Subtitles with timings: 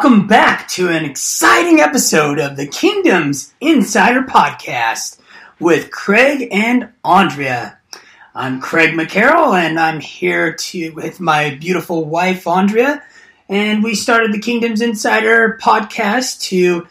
[0.00, 5.18] Welcome back to an exciting episode of the Kingdoms Insider Podcast
[5.58, 7.80] with Craig and Andrea.
[8.32, 13.02] I'm Craig McCarroll and I'm here to with my beautiful wife Andrea
[13.48, 16.86] and we started the Kingdoms Insider podcast to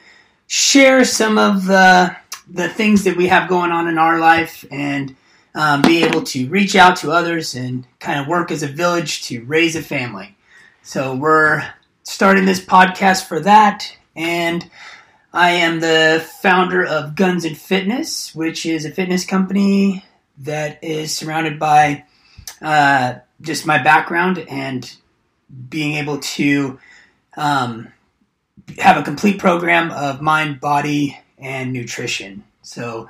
[0.47, 2.13] share some of the
[2.49, 5.15] the things that we have going on in our life and
[5.55, 9.21] um, be able to reach out to others and kind of work as a village
[9.27, 10.35] to raise a family.
[10.83, 11.63] So we're
[12.07, 13.93] starting this podcast for that.
[14.15, 14.67] And
[15.33, 20.05] I am the founder of Guns and Fitness, which is a fitness company
[20.39, 22.05] that is surrounded by
[22.61, 24.89] uh, just my background and
[25.69, 26.79] being able to
[27.35, 27.91] um,
[28.79, 32.45] have a complete program of mind, body, and nutrition.
[32.61, 33.09] So,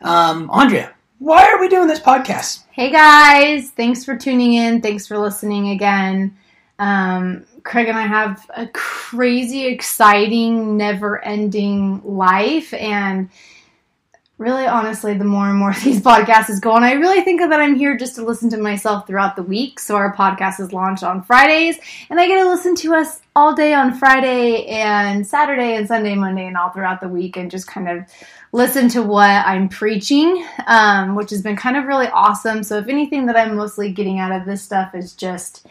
[0.00, 2.62] um, Andrea, why are we doing this podcast?
[2.70, 4.80] Hey guys, thanks for tuning in.
[4.80, 6.36] Thanks for listening again.
[6.78, 12.72] Um, Craig and I have a crazy, exciting, never ending life.
[12.72, 13.28] And
[14.38, 17.74] really, honestly, the more and more these podcasts go on, I really think that I'm
[17.74, 19.80] here just to listen to myself throughout the week.
[19.80, 21.76] So our podcast is launched on Fridays,
[22.08, 26.14] and I get to listen to us all day on Friday and Saturday and Sunday,
[26.14, 28.04] Monday, and all throughout the week, and just kind of
[28.50, 32.62] listen to what I'm preaching, um, which has been kind of really awesome.
[32.62, 35.66] So if anything that I'm mostly getting out of this stuff is just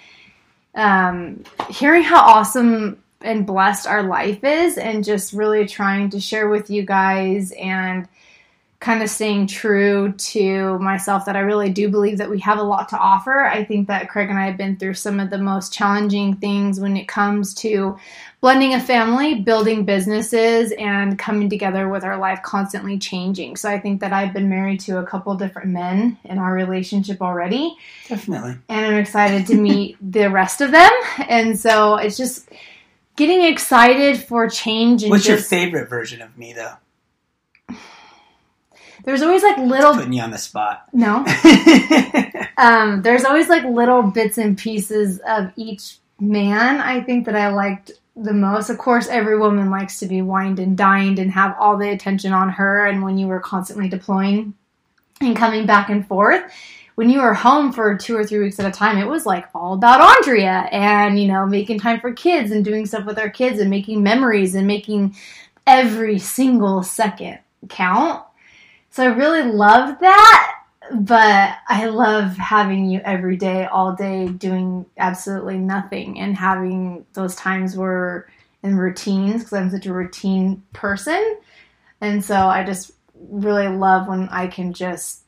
[0.77, 6.47] um, hearing how awesome and blessed our life is, and just really trying to share
[6.47, 8.07] with you guys and
[8.79, 12.63] kind of staying true to myself that I really do believe that we have a
[12.63, 13.43] lot to offer.
[13.43, 16.79] I think that Craig and I have been through some of the most challenging things
[16.79, 17.97] when it comes to
[18.39, 23.55] blending a family, building businesses, and coming together with our life constantly changing.
[23.55, 27.19] So I think that I've been married to a couple different men in our relationship
[27.19, 27.75] already.
[28.07, 28.57] Definitely.
[28.69, 30.91] And I'm excited to meet the rest of them.
[31.27, 32.47] And so it's just
[33.15, 35.03] getting excited for change.
[35.03, 36.73] What's your favorite version of me, though?
[39.07, 39.93] There's always like little.
[39.93, 40.83] Putting you on the spot.
[40.91, 41.19] No.
[42.57, 46.81] um, there's always like little bits and pieces of each man.
[46.81, 48.69] I think that I liked the most.
[48.69, 52.33] Of course, every woman likes to be wined and dined and have all the attention
[52.33, 52.85] on her.
[52.85, 54.53] And when you were constantly deploying
[55.21, 56.51] and coming back and forth,
[56.95, 59.45] when you were home for two or three weeks at a time, it was like
[59.55, 63.29] all about Andrea and, you know, making time for kids and doing stuff with our
[63.29, 65.15] kids and making memories and making
[65.65, 68.25] every single second count.
[68.97, 70.53] So I really love that
[70.91, 77.35] but I love having you every day, all day, doing absolutely nothing and having those
[77.35, 78.27] times where
[78.63, 81.37] in routines because I'm such a routine person.
[82.01, 85.25] And so I just really love when I can just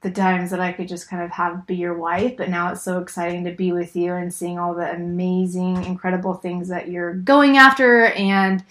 [0.00, 2.82] the times that I could just kind of have be your wife, but now it's
[2.82, 7.12] so exciting to be with you and seeing all the amazing, incredible things that you're
[7.12, 8.64] going after and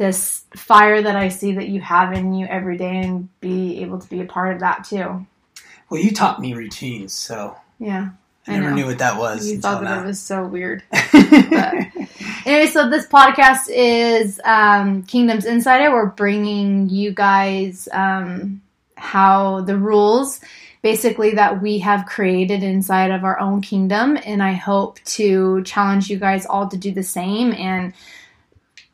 [0.00, 3.98] this fire that I see that you have in you every day and be able
[3.98, 5.26] to be a part of that too.
[5.90, 8.08] Well, you taught me routines, so yeah.
[8.46, 8.76] I, I never know.
[8.76, 9.50] knew what that was.
[9.50, 10.02] You thought that now.
[10.02, 10.82] it was so weird.
[11.12, 15.92] anyway, so this podcast is um, Kingdoms Insider.
[15.92, 18.62] We're bringing you guys um,
[18.96, 20.40] how the rules
[20.80, 26.08] basically that we have created inside of our own kingdom, and I hope to challenge
[26.08, 27.92] you guys all to do the same and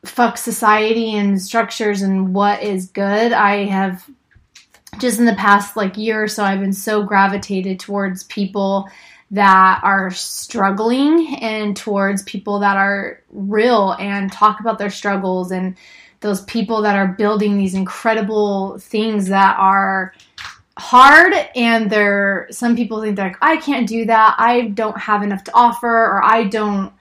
[0.07, 3.31] fuck society and structures and what is good.
[3.31, 4.09] I have
[4.99, 8.89] just in the past like year or so I've been so gravitated towards people
[9.31, 15.75] that are struggling and towards people that are real and talk about their struggles and
[16.21, 20.13] those people that are building these incredible things that are
[20.77, 24.35] hard and they're some people think they're like I can't do that.
[24.37, 26.93] I don't have enough to offer or I don't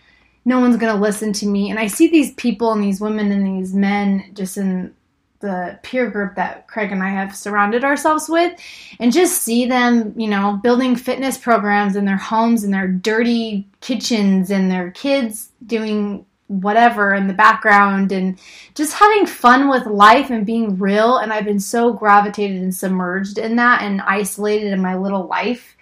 [0.47, 1.71] no one's going to listen to me.
[1.71, 4.95] And I see these people and these women and these men just in
[5.41, 8.59] the peer group that Craig and I have surrounded ourselves with
[9.01, 13.69] and just see them, you know, building fitness programs in their homes and their dirty
[13.81, 18.39] kitchens and their kids doing whatever in the background and
[18.77, 23.37] just having fun with life and being real and I've been so gravitated and submerged
[23.37, 25.77] in that and isolated in my little life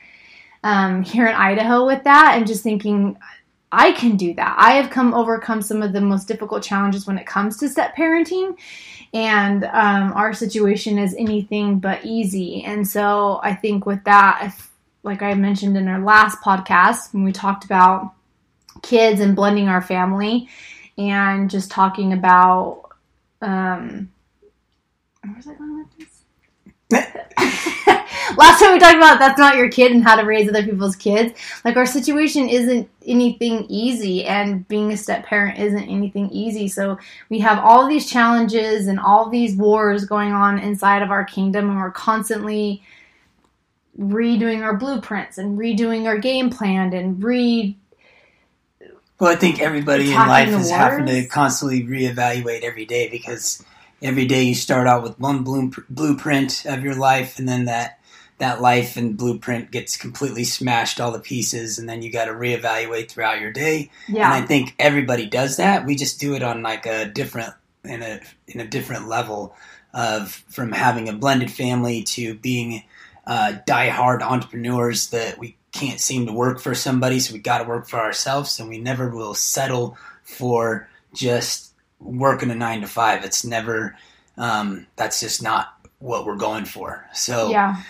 [0.63, 3.19] um, here in Idaho with that and just thinking
[3.75, 4.57] I can do that.
[4.59, 7.97] I have come overcome some of the most difficult challenges when it comes to step
[7.97, 8.57] parenting
[9.15, 12.65] and um, our situation is anything but easy.
[12.65, 14.73] And so I think with that, if,
[15.05, 18.13] like I mentioned in our last podcast when we talked about
[18.83, 20.49] kids and blending our family
[20.99, 22.91] and just talking about
[23.41, 24.11] um,
[25.23, 26.09] where was I going with
[26.89, 28.01] this?
[28.37, 30.97] last time we talked about that's not your kid and how to raise other people's
[30.97, 31.39] kids.
[31.65, 36.69] Like our situation isn't anything easy, and being a step parent isn't anything easy.
[36.69, 36.99] So
[37.29, 41.71] we have all these challenges and all these wars going on inside of our kingdom,
[41.71, 42.83] and we're constantly
[43.99, 47.77] redoing our blueprints and redoing our game plan and re
[49.19, 53.65] Well, I think everybody in life is having to constantly reevaluate every day because
[54.03, 57.99] every day you start out with one bloom, blueprint of your life, and then that
[58.45, 62.33] that life and blueprint gets completely smashed all the pieces, and then you got to
[62.33, 63.91] reevaluate throughout your day.
[64.07, 65.87] yeah And I think everybody does that.
[65.87, 67.55] We just do it on like a different
[67.85, 69.57] in a in a different level
[69.95, 72.85] of from having a blended family to being
[73.27, 77.65] uh, diehard entrepreneurs that we can't seem to work for somebody, so we got to
[77.65, 83.25] work for ourselves, and we never will settle for just working a nine to five.
[83.25, 83.97] It's never
[84.37, 87.09] um, that's just not what we're going for.
[87.15, 87.83] So yeah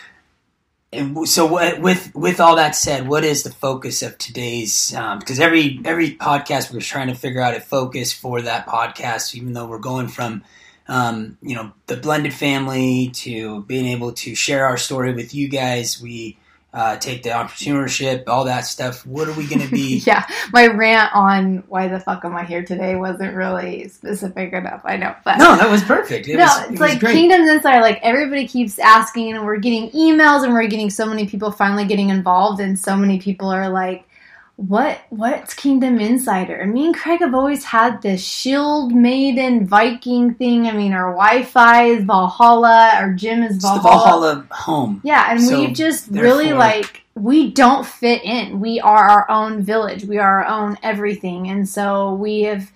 [1.25, 4.91] so what, with with all that said, what is the focus of today's?
[4.91, 9.53] Because every every podcast we're trying to figure out a focus for that podcast, even
[9.53, 10.43] though we're going from
[10.89, 15.49] um, you know the blended family to being able to share our story with you
[15.49, 16.01] guys.
[16.01, 16.37] We
[16.75, 19.07] uh, take the entrepreneurship, all that stuff.
[19.07, 19.99] What are we going to be?
[20.07, 24.83] yeah, my rant on why the fuck am I here today wasn't really specific enough.
[24.85, 26.27] I know, but no, that was perfect.
[26.27, 27.01] It no, was, it it's was like.
[27.01, 27.81] Kingdoms Insider.
[27.81, 31.85] Like everybody keeps asking, and we're getting emails, and we're getting so many people finally
[31.85, 34.05] getting involved, and so many people are like,
[34.57, 35.01] "What?
[35.11, 40.67] What's Kingdom Insider?" Me and Craig have always had this Shield Maiden Viking thing.
[40.67, 43.83] I mean, our Wi-Fi is Valhalla, our gym is Valhalla.
[43.83, 45.01] Valhalla home.
[45.05, 48.61] Yeah, and So, we just really like we don't fit in.
[48.61, 50.05] We are our own village.
[50.05, 51.49] We are our own everything.
[51.49, 52.71] And so we have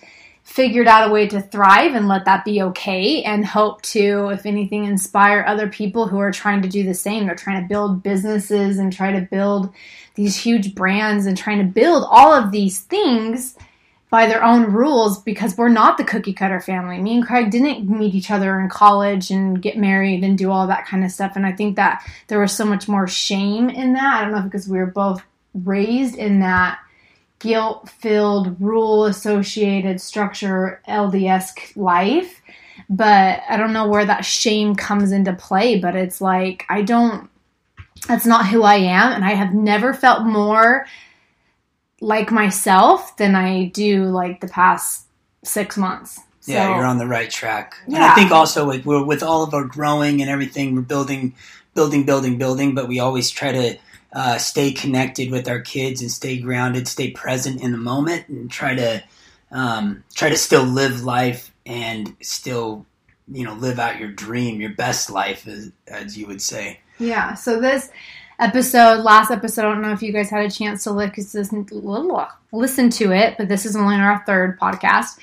[0.45, 4.47] figured out a way to thrive and let that be okay and hope to if
[4.47, 7.27] anything inspire other people who are trying to do the same.
[7.27, 9.71] They're trying to build businesses and try to build
[10.19, 13.55] these huge brands and trying to build all of these things
[14.11, 16.99] by their own rules because we're not the cookie cutter family.
[16.99, 20.67] Me and Craig didn't meet each other in college and get married and do all
[20.67, 21.37] that kind of stuff.
[21.37, 24.19] And I think that there was so much more shame in that.
[24.19, 25.23] I don't know because we were both
[25.55, 26.81] raised in that
[27.39, 32.43] guilt filled, rule associated structure, LDS life.
[32.91, 35.79] But I don't know where that shame comes into play.
[35.79, 37.31] But it's like, I don't,
[38.07, 39.13] that's not who I am.
[39.13, 40.87] And I have never felt more
[42.01, 45.07] like myself than I do like the past
[45.45, 46.21] six months.
[46.47, 47.77] Yeah, you're on the right track.
[47.85, 48.11] And Yeah.
[48.11, 51.35] I think also like we're with all of our growing and everything, we're building,
[51.75, 53.77] building, building, building, but we always try to
[54.13, 58.51] uh, stay connected with our kids and stay grounded, stay present in the moment, and
[58.51, 59.03] try to
[59.51, 62.87] um, try to still live life and still
[63.31, 66.81] you know live out your dream, your best life, as, as you would say.
[66.99, 67.35] Yeah.
[67.35, 67.91] So this
[68.39, 71.65] episode, last episode, I don't know if you guys had a chance to listen,
[72.91, 75.19] to it, but this is only our third podcast.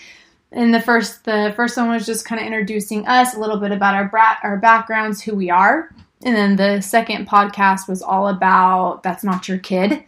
[0.52, 3.72] And the first, the first one was just kind of introducing us a little bit
[3.72, 5.90] about our bra- our backgrounds, who we are,
[6.24, 10.04] and then the second podcast was all about that's not your kid,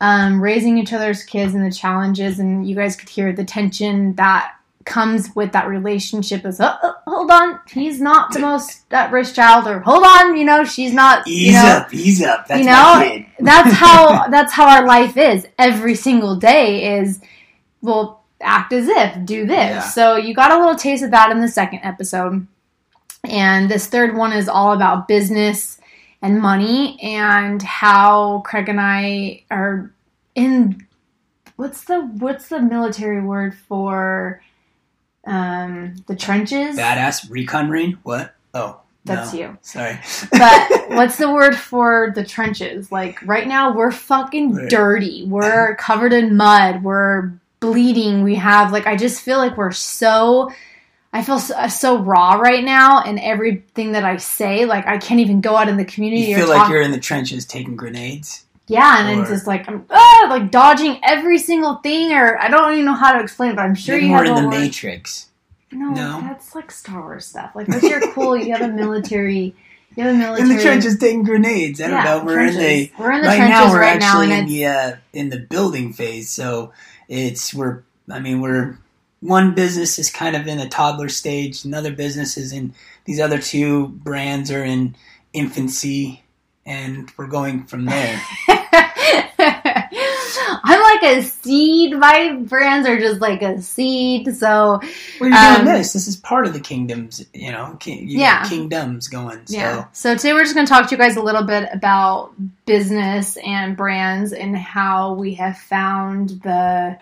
[0.00, 4.14] um, raising each other's kids and the challenges, and you guys could hear the tension
[4.16, 4.54] that
[4.84, 6.44] comes with that relationship.
[6.44, 10.36] Is oh, oh, hold on, he's not the most at risk child, or hold on,
[10.36, 11.26] you know, she's not.
[11.26, 12.46] Ease you know, up, ease up.
[12.48, 17.20] That's you know, that's how that's how our life is every single day is
[17.80, 19.80] well act as if do this Yeah.
[19.80, 22.44] so you got a little taste of that in the second episode
[23.24, 25.78] and this third one is all about business
[26.22, 29.92] and money and how craig and i are
[30.34, 30.84] in
[31.54, 34.42] what's the what's the military word for
[35.26, 37.98] um the trenches Badass recon marine.
[38.02, 38.34] What?
[38.54, 39.38] Oh, That's no.
[39.38, 39.58] you.
[39.62, 39.98] Sorry.
[40.30, 42.90] but what's the word for the trenches?
[42.92, 44.68] Like right now, we're fucking Right.
[44.68, 45.24] dirty.
[45.26, 46.82] We're covered in mud.
[46.82, 48.24] We're bleeding.
[48.24, 50.50] We have like I just feel like we're so.
[51.14, 55.20] I feel so, so raw right now, and everything that I say, like I can't
[55.20, 56.22] even go out in the community.
[56.22, 58.46] You feel like you're in the trenches taking grenades.
[58.68, 62.48] Yeah, and or- it's just like I'm ah, like dodging every single thing, or I
[62.48, 63.56] don't even know how to explain it.
[63.56, 65.28] But I'm sure Maybe you more have in a the word- Matrix.
[65.74, 66.20] No, No?
[66.20, 67.52] that's like Star Wars stuff.
[67.54, 68.36] Like if you're cool.
[68.36, 69.54] You have a military.
[69.96, 70.50] You have a military.
[70.50, 71.80] In the trenches taking grenades.
[71.80, 72.24] I don't Yeah, know.
[72.24, 73.70] We're in the we're in the right trenches now.
[73.72, 76.28] We're right actually and in the uh, in the building phase.
[76.30, 76.72] So
[77.08, 77.82] it's we're.
[78.10, 78.76] I mean, we're
[79.20, 81.64] one business is kind of in a toddler stage.
[81.64, 82.74] Another business is in
[83.06, 84.94] these other two brands are in
[85.32, 86.22] infancy,
[86.66, 88.20] and we're going from there.
[91.02, 91.96] Like a seed.
[91.96, 94.34] My brands are just like a seed.
[94.36, 94.80] So
[95.20, 95.92] Well, you're Um, doing this.
[95.92, 97.24] This is part of the kingdoms.
[97.34, 98.44] You know, king, you Yeah.
[98.48, 99.40] kingdoms going.
[99.46, 99.56] So.
[99.56, 99.84] Yeah.
[99.92, 102.32] So today we're just going to talk to you guys a little bit about
[102.66, 106.96] business and brands and how we have found the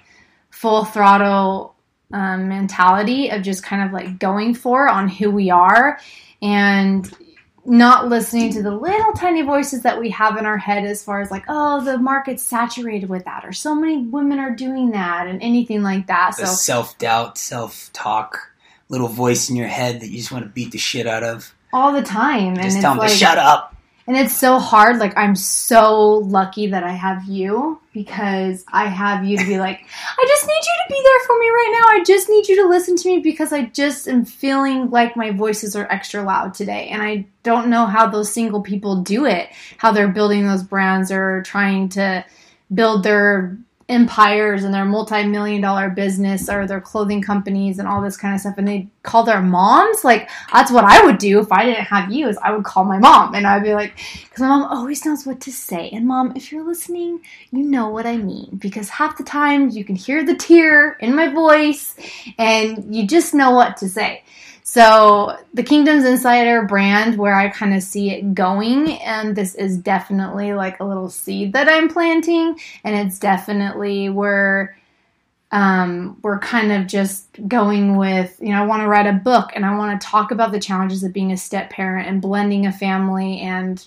[0.50, 1.75] full throttle
[2.12, 6.00] um, mentality of just kind of like going for on who we are
[6.42, 7.12] and
[7.64, 11.21] not listening to the little tiny voices that we have in our head as far
[11.21, 15.26] as like oh the market's saturated with that or so many women are doing that
[15.26, 18.50] and anything like that the so self doubt, self talk,
[18.88, 21.55] little voice in your head that you just want to beat the shit out of.
[21.73, 23.76] all the time and Just tell them like to shut up.
[24.11, 24.99] And it's so hard.
[24.99, 29.79] Like, I'm so lucky that I have you because I have you to be like,
[30.19, 31.97] I just need you to be there for me right now.
[31.97, 35.31] I just need you to listen to me because I just am feeling like my
[35.31, 36.88] voices are extra loud today.
[36.88, 41.12] And I don't know how those single people do it, how they're building those brands
[41.12, 42.25] or trying to
[42.75, 43.57] build their
[43.90, 48.40] empires and their multi-million dollar business or their clothing companies and all this kind of
[48.40, 51.85] stuff and they call their moms like that's what i would do if i didn't
[51.85, 54.62] have you is i would call my mom and i'd be like because my mom
[54.62, 57.20] always knows what to say and mom if you're listening
[57.50, 61.14] you know what i mean because half the time you can hear the tear in
[61.14, 61.97] my voice
[62.38, 64.23] and you just know what to say
[64.71, 69.77] so the Kingdoms Insider brand, where I kind of see it going, and this is
[69.77, 74.79] definitely like a little seed that I'm planting, and it's definitely where
[75.50, 79.50] um, we're kind of just going with, you know, I want to write a book
[79.57, 82.65] and I want to talk about the challenges of being a step parent and blending
[82.65, 83.85] a family and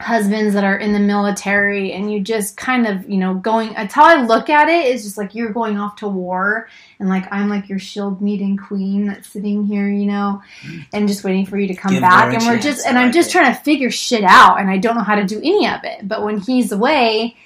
[0.00, 3.92] husbands that are in the military and you just kind of you know going that's
[3.92, 6.68] how i look at it is just like you're going off to war
[7.00, 10.40] and like i'm like your shield maiden queen that's sitting here you know
[10.92, 12.32] and just waiting for you to come Give back.
[12.32, 15.02] and we're just and i'm just trying to figure shit out and i don't know
[15.02, 16.06] how to do any of it.
[16.06, 17.36] But when he's away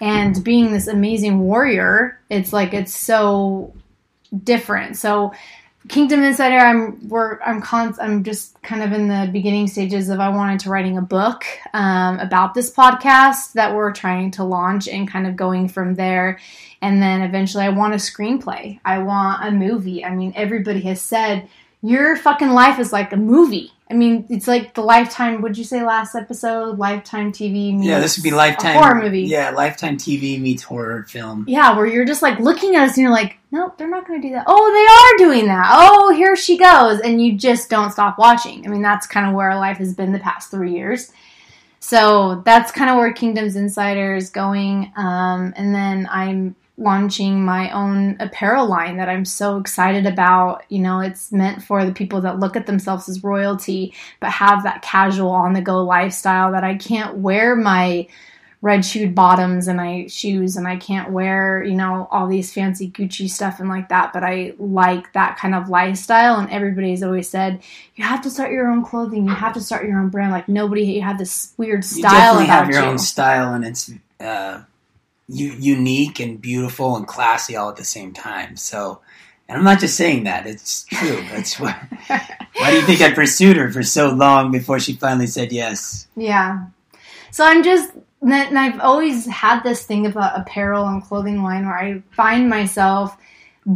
[0.00, 3.72] and being this amazing warrior it's like it's so
[4.44, 4.96] different.
[4.96, 5.32] So
[5.88, 10.20] Kingdom Insider, I'm we're I'm con- I'm just kind of in the beginning stages of
[10.20, 14.88] I wanted to writing a book um, about this podcast that we're trying to launch
[14.88, 16.38] and kind of going from there,
[16.82, 18.78] and then eventually I want a screenplay.
[18.84, 20.04] I want a movie.
[20.04, 21.48] I mean, everybody has said
[21.82, 23.72] your fucking life is like a movie.
[23.90, 25.42] I mean, it's like the Lifetime.
[25.42, 26.78] Would you say last episode?
[26.78, 27.74] Lifetime TV.
[27.74, 29.22] Meets Yeah, this would be lifetime horror movie.
[29.22, 31.44] Yeah, lifetime TV meets horror film.
[31.48, 34.22] Yeah, where you're just like looking at us and you're like, nope, they're not going
[34.22, 34.44] to do that.
[34.46, 35.66] Oh, they are doing that.
[35.72, 37.00] Oh, here she goes.
[37.00, 38.64] And you just don't stop watching.
[38.64, 41.10] I mean, that's kind of where our life has been the past three years.
[41.80, 44.92] So that's kind of where Kingdoms Insider is going.
[44.96, 50.64] Um, and then I'm launching my own apparel line that I'm so excited about.
[50.68, 54.64] You know, it's meant for the people that look at themselves as royalty, but have
[54.64, 58.08] that casual on the go lifestyle that I can't wear my
[58.62, 62.90] red shoed bottoms and I shoes and I can't wear, you know, all these fancy
[62.90, 67.28] Gucci stuff and like that, but I like that kind of lifestyle and everybody's always
[67.28, 67.62] said,
[67.94, 70.32] you have to start your own clothing, you have to start your own brand.
[70.32, 72.88] Like nobody you have this weird You style definitely about have your you.
[72.88, 74.62] own style, and it's uh,
[75.30, 78.56] u- unique and beautiful and classy all at the same time.
[78.56, 79.00] So,
[79.48, 81.22] and I'm not just saying that; it's true.
[81.30, 81.76] That's why.
[82.08, 86.08] why do you think I pursued her for so long before she finally said yes?
[86.16, 86.66] Yeah.
[87.30, 91.78] So I'm just, and I've always had this thing about apparel and clothing line where
[91.78, 93.16] I find myself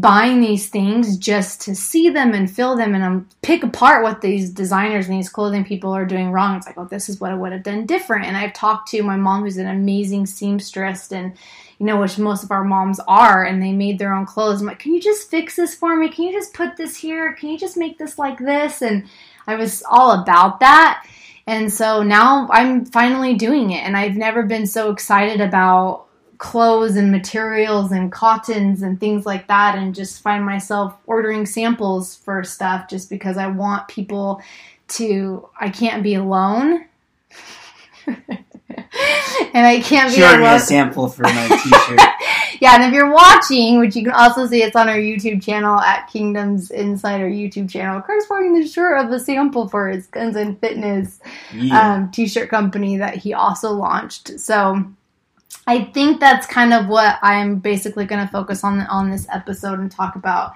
[0.01, 4.21] buying these things just to see them and feel them and um, pick apart what
[4.21, 6.57] these designers and these clothing people are doing wrong.
[6.57, 8.25] It's like, oh, this is what I would have done different.
[8.25, 11.37] And I've talked to my mom, who's an amazing seamstress, and
[11.79, 14.61] you know, which most of our moms are, and they made their own clothes.
[14.61, 16.09] I'm like, can you just fix this for me?
[16.09, 17.33] Can you just put this here?
[17.35, 18.83] Can you just make this like this?
[18.83, 19.07] And
[19.47, 21.07] I was all about that.
[21.47, 23.85] And so now I'm finally doing it.
[23.85, 26.07] And I've never been so excited about
[26.39, 29.77] clothes and materials and cottons and things like that.
[29.77, 34.41] And just find myself ordering samples for stuff just because I want people
[34.89, 36.85] to, I can't be alone.
[38.07, 42.01] and I can't be She me alone a sample for my T-shirt.
[42.61, 45.79] yeah, and if you're watching, which you can also see, it's on our YouTube channel
[45.79, 48.01] at Kingdoms Insider YouTube channel.
[48.01, 51.21] Craig's wearing the shirt of a sample for his Guns and Fitness
[51.55, 51.95] Yeah.
[51.95, 54.39] um, t-shirt company that he also launched.
[54.41, 54.85] So
[55.67, 59.79] I think that's kind of what I'm basically going to focus on on this episode
[59.79, 60.53] and talk about.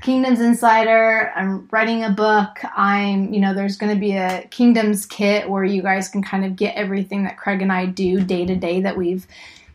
[0.00, 1.32] Kingdoms Insider.
[1.34, 2.60] I'm writing a book.
[2.76, 6.44] I'm, you know, there's going to be a Kingdoms kit where you guys can kind
[6.44, 9.26] of get everything that Craig and I do day to day that we've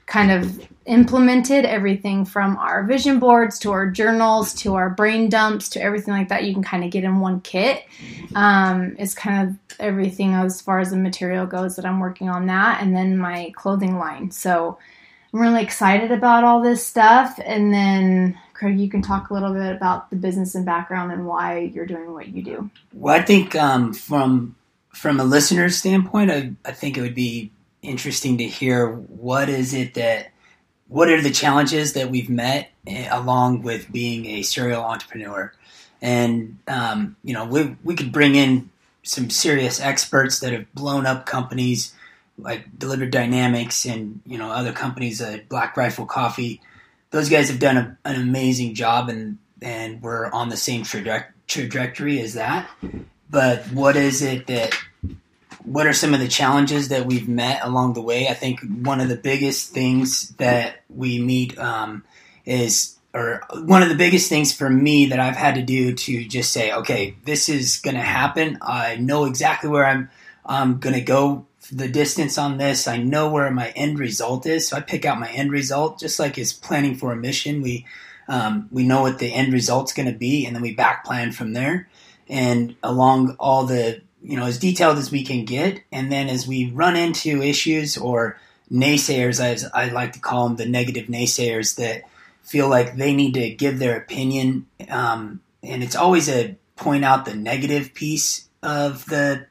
[0.05, 5.69] kind of implemented everything from our vision boards to our journals to our brain dumps
[5.69, 7.85] to everything like that you can kind of get in one kit
[8.35, 12.47] um, it's kind of everything as far as the material goes that i'm working on
[12.47, 14.77] that and then my clothing line so
[15.33, 17.39] I'm really excited about all this stuff.
[17.43, 21.25] And then, Craig, you can talk a little bit about the business and background and
[21.25, 22.69] why you're doing what you do.
[22.93, 24.55] Well, I think um, from
[24.89, 27.51] from a listener's standpoint, I, I think it would be
[27.83, 30.31] interesting to hear what is it that
[30.87, 35.53] what are the challenges that we've met eh, along with being a serial entrepreneur
[36.01, 38.69] and um, you know we, we could bring in
[39.03, 41.93] some serious experts that have blown up companies
[42.37, 46.61] like Delivered Dynamics and you know other companies, uh, Black Rifle Coffee.
[47.11, 51.27] Those guys have done a, an amazing job, and and we're on the same traje-
[51.47, 52.69] trajectory as that.
[53.29, 54.77] But what is it that?
[55.65, 58.27] What are some of the challenges that we've met along the way?
[58.27, 62.03] I think one of the biggest things that we meet um,
[62.45, 66.25] is or one of the biggest things for me that I've had to do to
[66.25, 68.57] just say, okay, this is going to happen.
[68.61, 70.09] I know exactly where I'm,
[70.45, 72.87] I'm going to go the distance on this.
[72.87, 74.67] I know where my end result is.
[74.67, 77.61] So I pick out my end result, just like is planning for a mission.
[77.61, 77.85] We,
[78.27, 81.31] um, we know what the end result's going to be and then we back plan
[81.31, 81.87] from there
[82.27, 85.81] and along all the, you know, as detailed as we can get.
[85.91, 88.39] And then as we run into issues or
[88.71, 92.03] naysayers, as I like to call them, the negative naysayers that,
[92.43, 97.25] feel like they need to give their opinion, um, and it's always a point out
[97.25, 99.47] the negative piece of the.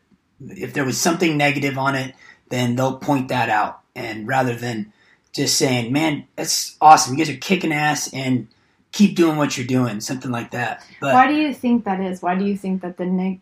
[0.49, 2.15] If there was something negative on it,
[2.51, 4.93] then they'll point that out, and rather than
[5.33, 7.15] just saying, "Man, that's awesome!
[7.17, 8.49] You guys are kicking ass," and
[8.93, 10.87] keep doing what you're doing, something like that.
[11.01, 12.23] But why do you think that is?
[12.23, 13.41] Why do you think that the ne-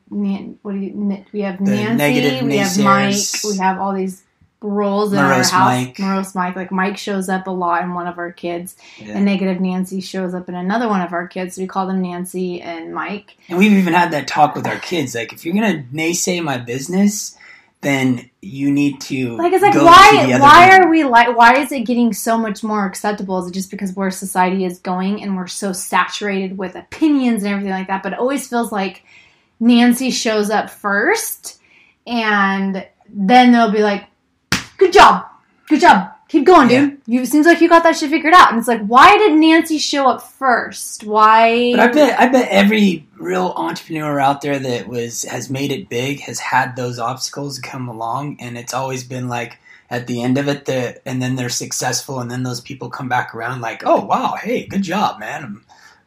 [0.62, 3.14] what do you we have Nancy, we have Mike,
[3.44, 4.22] we have all these
[4.62, 5.86] roles in Morose our house.
[5.86, 5.98] Mike.
[5.98, 6.56] Morose Mike.
[6.56, 9.16] Like Mike shows up a lot in one of our kids, yeah.
[9.16, 11.58] and Negative Nancy shows up in another one of our kids.
[11.58, 13.36] we call them Nancy and Mike.
[13.48, 15.14] And we've even had that talk with our kids.
[15.14, 17.36] Like, if you're gonna naysay my business,
[17.82, 21.80] then you need to like it's like why why are we like why is it
[21.80, 25.46] getting so much more acceptable is it just because where society is going and we're
[25.46, 29.04] so saturated with opinions and everything like that but it always feels like
[29.60, 31.58] nancy shows up first
[32.06, 34.06] and then they'll be like
[34.80, 35.26] good job,
[35.68, 36.12] good job.
[36.28, 36.98] Keep going, dude.
[37.06, 37.20] Yeah.
[37.20, 38.50] You seems like you got that shit figured out.
[38.50, 41.02] And it's like, why did Nancy show up first?
[41.04, 41.72] Why?
[41.72, 45.88] But I bet I bet every real entrepreneur out there that was has made it
[45.88, 49.58] big has had those obstacles come along, and it's always been like
[49.90, 53.08] at the end of it that and then they're successful, and then those people come
[53.08, 55.44] back around like, oh wow, hey, good job, man.
[55.44, 55.64] I'm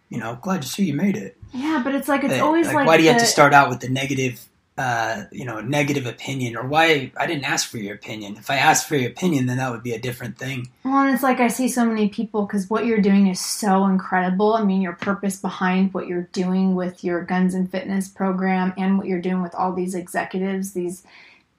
[0.10, 1.38] you know glad to see you made it.
[1.54, 3.54] Yeah, but it's like it's always like, like why do you the, have to start
[3.54, 4.46] out with the negative
[4.76, 8.38] uh, you know, negative opinion or why I didn't ask for your opinion.
[8.38, 10.70] If I asked for your opinion, then that would be a different thing.
[10.84, 13.86] Well, and it's like I see so many people because what you're doing is so
[13.86, 14.56] incredible.
[14.56, 18.98] I mean, your purpose behind what you're doing with your guns and fitness program and
[18.98, 21.04] what you're doing with all these executives, these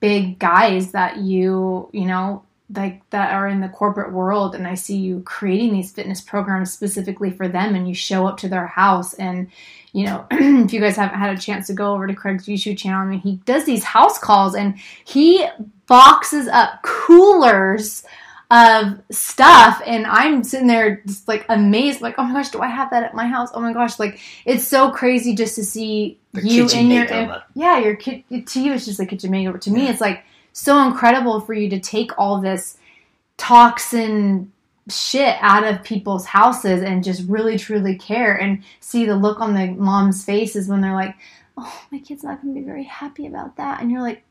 [0.01, 4.73] big guys that you, you know, like that are in the corporate world and I
[4.73, 8.65] see you creating these fitness programs specifically for them and you show up to their
[8.65, 9.49] house and
[9.95, 12.77] you know if you guys haven't had a chance to go over to Craig's YouTube
[12.77, 15.47] channel I mean he does these house calls and he
[15.87, 18.03] boxes up coolers
[18.51, 19.81] of stuff.
[19.85, 23.03] And I'm sitting there just like amazed like oh my gosh do I have that
[23.03, 23.49] at my house?
[23.53, 27.79] Oh my gosh like it's so crazy just to see the you in your yeah
[27.79, 29.61] your kid to you it's just like a kitchen makeover.
[29.61, 29.75] To yeah.
[29.77, 32.77] me it's like so incredible for you to take all this
[33.37, 34.51] toxin
[34.89, 39.53] shit out of people's houses and just really truly care and see the look on
[39.53, 41.15] the mom's faces when they're like,
[41.57, 44.23] "Oh, my kid's not going to be very happy about that," and you're like,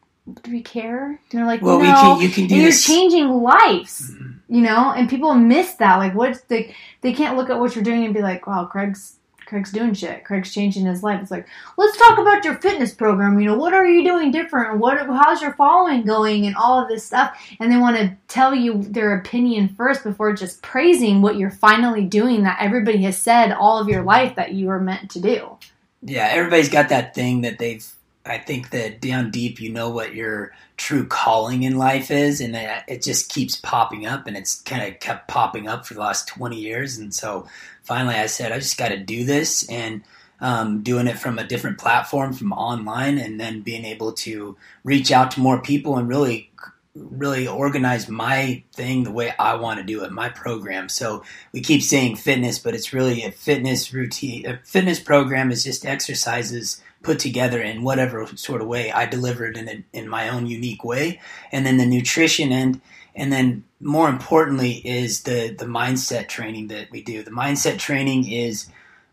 [0.42, 2.88] "Do we care?" And they're like, "Well, no." We can, you can do and this.
[2.88, 4.54] You're changing lives, mm-hmm.
[4.54, 5.96] you know, and people miss that.
[5.96, 9.18] Like, what they they can't look at what you're doing and be like, "Wow, Craig's
[9.46, 10.24] Craig's doing shit.
[10.24, 11.20] Craig's changing his life.
[11.22, 13.38] It's like, let's talk about your fitness program.
[13.38, 14.78] You know, what are you doing different?
[14.78, 17.38] What, how's your following going, and all of this stuff.
[17.60, 22.04] And they want to tell you their opinion first before just praising what you're finally
[22.04, 25.56] doing that everybody has said all of your life that you were meant to do.
[26.02, 27.86] Yeah, everybody's got that thing that they've.
[28.26, 32.56] I think that down deep, you know what your true calling in life is, and
[32.88, 36.26] it just keeps popping up, and it's kind of kept popping up for the last
[36.26, 37.46] twenty years, and so
[37.82, 40.02] finally I said, I just got to do this and
[40.40, 45.12] um, doing it from a different platform, from online, and then being able to reach
[45.12, 46.50] out to more people and really,
[46.94, 50.88] really organize my thing the way I want to do it, my program.
[50.88, 54.46] So we keep saying fitness, but it's really a fitness routine.
[54.46, 59.56] A fitness program is just exercises put together in whatever sort of way I delivered
[59.56, 61.20] in a, in my own unique way,
[61.52, 62.80] and then the nutrition end
[63.16, 67.22] and then more importantly is the the mindset training that we do.
[67.22, 68.66] The mindset training is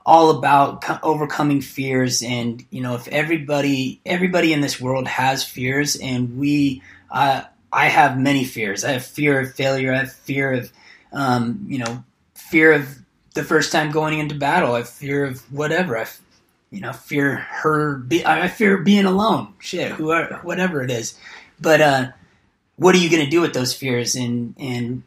[0.03, 5.43] all about co- overcoming fears and you know if everybody everybody in this world has
[5.43, 8.83] fears and we uh, I have many fears.
[8.83, 9.93] I have fear of failure.
[9.93, 10.71] I have fear of
[11.13, 12.99] um, you know, fear of
[13.33, 14.75] the first time going into battle.
[14.75, 15.97] I fear of whatever.
[15.97, 16.07] I,
[16.71, 17.97] you know, fear her.
[17.97, 19.53] Be, I fear being alone.
[19.59, 21.17] Shit, whoever, whatever it is.
[21.59, 22.07] But uh,
[22.77, 24.15] what are you going to do with those fears?
[24.15, 25.03] And and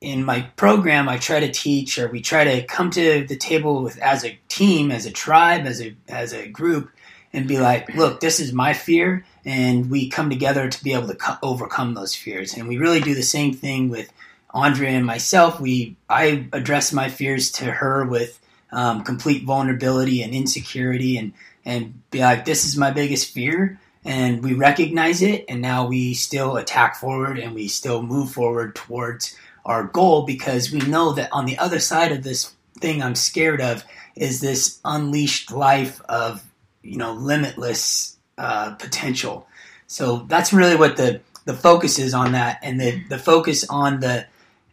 [0.00, 3.82] in my program, I try to teach, or we try to come to the table
[3.82, 6.90] with as a team, as a tribe, as a as a group,
[7.32, 11.08] and be like, look, this is my fear, and we come together to be able
[11.08, 12.54] to co- overcome those fears.
[12.54, 14.12] And we really do the same thing with
[14.52, 15.60] Andrea and myself.
[15.60, 18.39] We I address my fears to her with
[18.72, 21.32] um, complete vulnerability and insecurity, and
[21.64, 23.78] and be like, this is my biggest fear.
[24.04, 28.74] And we recognize it, and now we still attack forward and we still move forward
[28.74, 33.14] towards our goal because we know that on the other side of this thing I'm
[33.14, 33.84] scared of
[34.16, 36.42] is this unleashed life of
[36.82, 39.46] you know limitless uh, potential.
[39.86, 44.00] So that's really what the the focus is on that, and the the focus on
[44.00, 44.26] the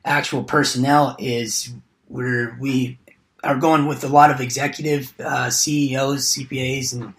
[0.05, 1.73] actual personnel is
[2.07, 2.97] where we
[3.43, 7.13] are going with a lot of executive uh, CEOs, CPAs, and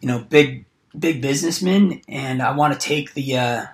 [0.00, 0.64] you know big
[0.98, 3.64] big businessmen, and I want to take the uh,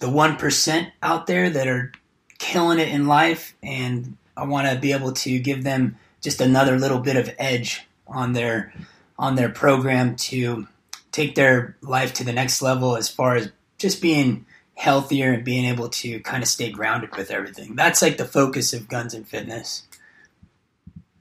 [0.00, 1.92] the one percent out there that are
[2.38, 6.78] killing it in life, and I want to be able to give them just another
[6.78, 8.72] little bit of edge on their
[9.18, 10.66] on their program to
[11.12, 15.64] take their life to the next level as far as just being healthier and being
[15.64, 17.74] able to kind of stay grounded with everything.
[17.74, 19.84] That's like the focus of Guns and Fitness.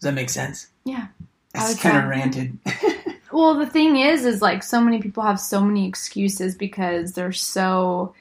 [0.06, 0.68] That make sense?
[0.84, 1.08] Yeah.
[1.56, 2.58] It's kind of ranted.
[3.32, 7.32] well, the thing is, is like so many people have so many excuses because they're
[7.32, 8.13] so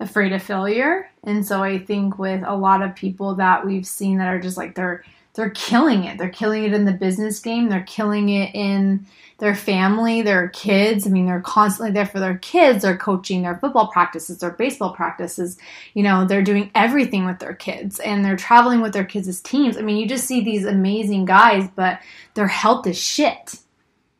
[0.00, 1.08] afraid of failure.
[1.22, 4.56] And so I think with a lot of people that we've seen that are just
[4.56, 6.18] like they're they're killing it.
[6.18, 7.68] They're killing it in the business game.
[7.68, 9.06] They're killing it in
[9.38, 11.06] their family, their kids.
[11.06, 12.82] I mean, they're constantly there for their kids.
[12.82, 15.58] They're coaching their football practices, their baseball practices.
[15.94, 19.40] You know, they're doing everything with their kids and they're traveling with their kids as
[19.40, 19.76] teams.
[19.76, 22.00] I mean, you just see these amazing guys, but
[22.34, 23.60] their health is shit,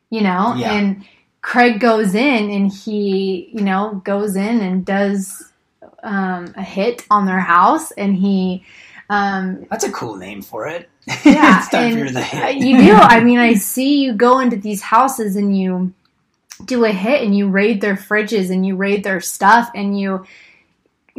[0.09, 0.55] you know?
[0.55, 0.71] Yeah.
[0.71, 1.05] And
[1.41, 5.51] Craig goes in and he, you know, goes in and does
[6.01, 8.63] um, a hit on their house and he,
[9.09, 10.89] um, That's a cool name for it.
[11.25, 12.57] yeah, it's time and the hit.
[12.57, 12.93] you do.
[12.93, 15.93] I mean, I see you go into these houses and you
[16.65, 20.25] do a hit and you raid their fridges and you raid their stuff and you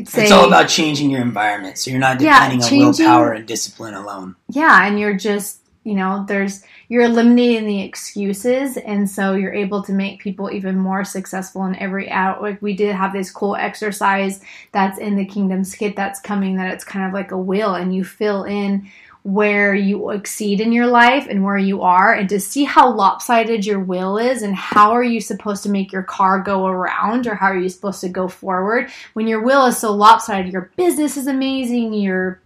[0.05, 3.47] say, it's all about changing your environment, so you're not Yeah, depending on willpower and
[3.47, 4.37] discipline alone.
[4.51, 9.83] yeah, and you're just you know there's you're eliminating the excuses and so you're able
[9.83, 13.57] to make people even more successful in every out like we did have this cool
[13.57, 14.41] exercise
[14.73, 17.95] that's in the kingdom's kit that's coming that it's kind of like a wheel and
[17.95, 18.91] you fill in
[19.23, 23.67] where you exceed in your life and where you are and to see how lopsided
[23.67, 27.35] your will is and how are you supposed to make your car go around or
[27.35, 31.19] how are you supposed to go forward when your will is so lopsided your business
[31.19, 32.41] is amazing your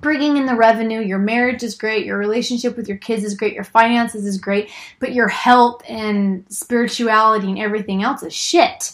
[0.00, 3.54] bringing in the revenue, your marriage is great, your relationship with your kids is great,
[3.54, 8.92] your finances is great, but your health and spirituality and everything else is shit.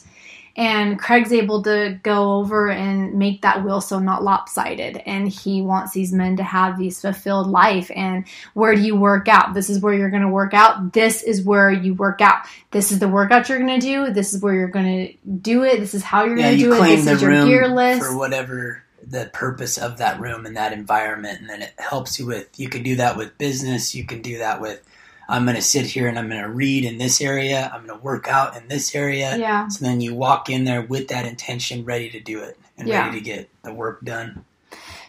[0.57, 4.97] And Craig's able to go over and make that will so not lopsided.
[5.07, 7.93] And he wants these men to have these fulfilled life.
[7.95, 9.55] And where do you work out?
[9.55, 10.93] This is where you're going to work out.
[10.93, 12.45] This is where you work out.
[12.73, 14.13] This is the workout you're going to do.
[14.13, 15.79] This is where you're going to do it.
[15.79, 16.79] This is how you're Yeah, going to you do it.
[16.79, 18.03] claim This the is your room gear list.
[18.05, 22.27] for whatever the purpose of that room and that environment, and then it helps you
[22.27, 22.49] with.
[22.59, 23.95] You can do that with business.
[23.95, 24.83] You can do that with.
[25.31, 27.71] I'm going to sit here and I'm going to read in this area.
[27.73, 29.37] I'm going to work out in this area.
[29.37, 29.69] yeah.
[29.69, 33.05] So then you walk in there with that intention, ready to do it and Yeah.
[33.07, 34.45] ready to get the work done.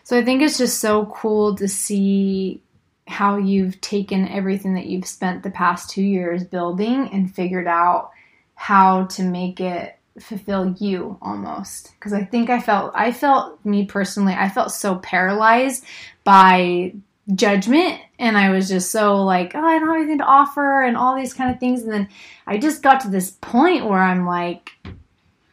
[0.04, 2.62] So I think it's just so cool to see
[3.08, 8.12] how you've taken everything that you've spent the past two years building and figured out
[8.56, 11.94] how to make it fulfill you almost.
[11.94, 15.86] Because I think I felt, I felt, me personally, I felt so paralyzed
[16.24, 16.94] by
[17.36, 20.98] judgment and I was just so like, oh, I don't have anything to offer and
[20.98, 21.84] all these kind of things.
[21.84, 22.10] And then
[22.48, 24.72] I just got to this point where I'm like,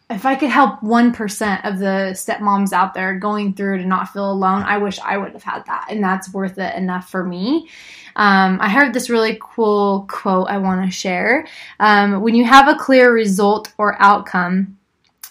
[0.09, 4.31] if I could help 1% of the stepmoms out there going through to not feel
[4.31, 5.87] alone, I wish I would have had that.
[5.91, 7.69] And that's worth it enough for me.
[8.15, 11.47] Um, I heard this really cool quote I want to share.
[11.81, 14.79] Um, when you have a clear result or outcome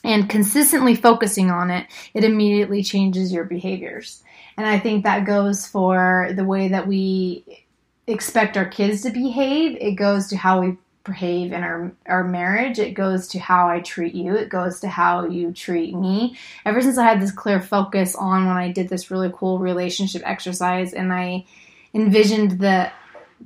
[0.03, 4.21] and consistently focusing on it, it immediately changes your behaviors.
[4.57, 7.63] And I think that goes for the way that we
[8.07, 9.77] expect our kids to behave.
[9.79, 12.79] It goes to how we behave in our our marriage.
[12.79, 14.35] It goes to how I treat you.
[14.35, 16.37] It goes to how you treat me.
[16.65, 20.21] Ever since I had this clear focus on when I did this really cool relationship
[20.25, 21.45] exercise and I
[21.93, 22.91] envisioned the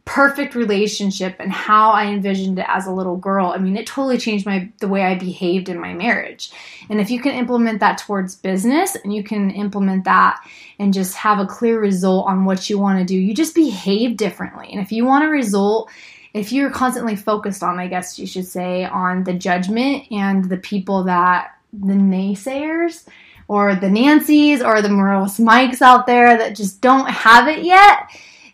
[0.06, 4.18] perfect relationship and how I envisioned it as a little girl, I mean, it totally
[4.18, 6.52] changed my the way I behaved in my marriage.
[6.90, 10.40] And if you can implement that towards business and you can implement that
[10.80, 14.18] and just have a clear result on what you want to do, you just behave
[14.18, 14.70] differently.
[14.72, 15.90] And if you want a result,
[16.34, 20.58] if you're constantly focused on, I guess you should say, on the judgment and the
[20.58, 23.08] people that the naysayers
[23.48, 28.10] or the Nancy's or the morose Mikes out there that just don't have it yet,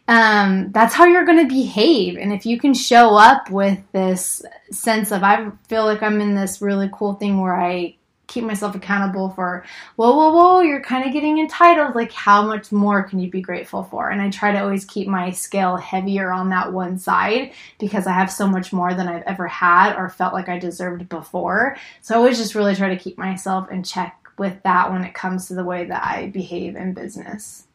[0.08, 2.18] um, that's how you're going to behave.
[2.18, 6.36] And if you can show up with this sense of, I feel like I'm in
[6.36, 7.96] this really cool thing where I
[8.28, 11.96] keep myself accountable for, whoa, whoa, whoa, you're kind of getting entitled.
[11.96, 14.10] Like, how much more can you be grateful for?
[14.10, 18.14] And I try to always keep my scale heavier on that one side because I
[18.14, 21.78] have so much more than I've ever had or felt like I deserved before.
[22.02, 25.14] So I always just really try to keep myself in check with that when it
[25.14, 27.66] comes to the way that I behave in business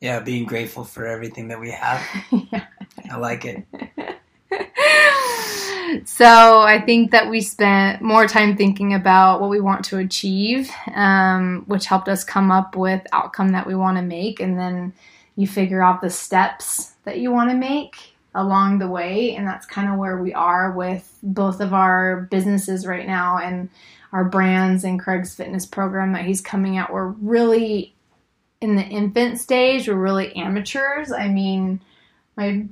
[0.00, 2.02] yeah, being grateful for everything that we have.
[2.52, 2.66] yeah.
[3.10, 3.64] I like it.
[6.04, 10.70] so I think that we spent more time thinking about what we want to achieve,
[10.94, 14.92] um, which helped us come up with outcome that we want to make, and then
[15.36, 17.96] you figure out the steps that you want to make
[18.34, 22.86] along the way, and that's kind of where we are with both of our businesses
[22.86, 23.68] right now and
[24.12, 26.92] our brands and Craig's fitness program that he's coming out.
[26.92, 27.94] We're really
[28.60, 31.10] in the infant stage, we're really amateurs.
[31.12, 31.80] I mean,
[32.36, 32.66] my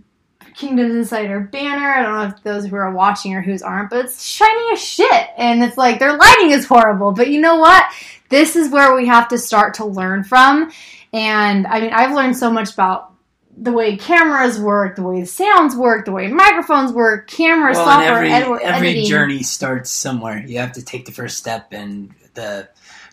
[0.55, 4.05] Kingdoms Insider banner, I don't know if those who are watching or who's aren't, but
[4.05, 5.27] it's shiny as shit.
[5.37, 7.13] And it's like their lighting is horrible.
[7.13, 7.85] But you know what?
[8.29, 10.71] This is where we have to start to learn from.
[11.13, 13.13] And I mean, I've learned so much about
[13.61, 17.85] the way cameras work, the way the sounds work, the way microphones work, camera well,
[17.85, 19.07] software, every, ed- every editing.
[19.07, 20.45] journey starts somewhere.
[20.47, 22.69] You have to take the first step, and the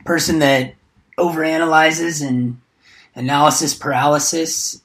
[0.06, 0.76] person that
[1.18, 2.60] overanalyzes and
[3.16, 4.82] analysis paralysis,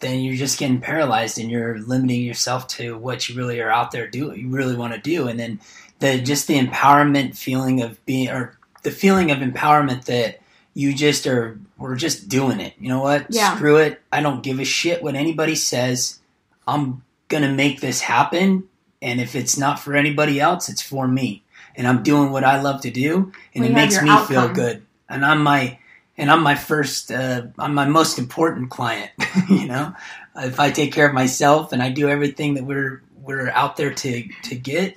[0.00, 3.90] then you're just getting paralyzed and you're limiting yourself to what you really are out
[3.92, 5.28] there do you really want to do.
[5.28, 5.60] And then
[5.98, 10.40] the just the empowerment feeling of being or the feeling of empowerment that
[10.74, 12.74] you just are we're just doing it.
[12.78, 13.26] You know what?
[13.30, 13.54] Yeah.
[13.54, 14.00] screw it.
[14.10, 16.18] I don't give a shit what anybody says.
[16.66, 18.68] I'm gonna make this happen.
[19.02, 21.42] And if it's not for anybody else it's for me.
[21.76, 23.32] And i'm doing what i love to do.
[23.54, 24.26] And it makes me outcome.
[24.26, 24.82] feel good.
[25.08, 25.78] And i'm my
[26.20, 29.10] and I'm my first, uh, I'm my most important client.
[29.48, 29.94] you know,
[30.36, 33.92] if I take care of myself and I do everything that we're we're out there
[33.92, 34.96] to to get,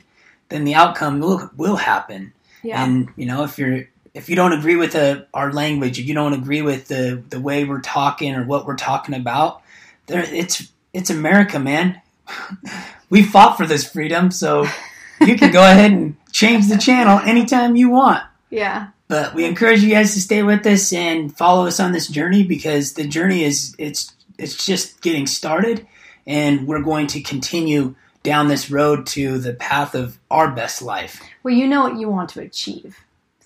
[0.50, 2.34] then the outcome will will happen.
[2.62, 2.84] Yeah.
[2.84, 6.06] And you know, if you're if you don't agree with the, uh, our language, if
[6.06, 9.62] you don't agree with the the way we're talking or what we're talking about,
[10.08, 12.02] there it's it's America, man.
[13.10, 14.66] we fought for this freedom, so
[15.22, 18.24] you can go ahead and change the channel anytime you want.
[18.50, 18.90] Yeah.
[19.14, 22.42] But we encourage you guys to stay with us and follow us on this journey
[22.42, 25.86] because the journey is it's it's just getting started
[26.26, 31.22] and we're going to continue down this road to the path of our best life.
[31.44, 32.98] Well, you know what you want to achieve.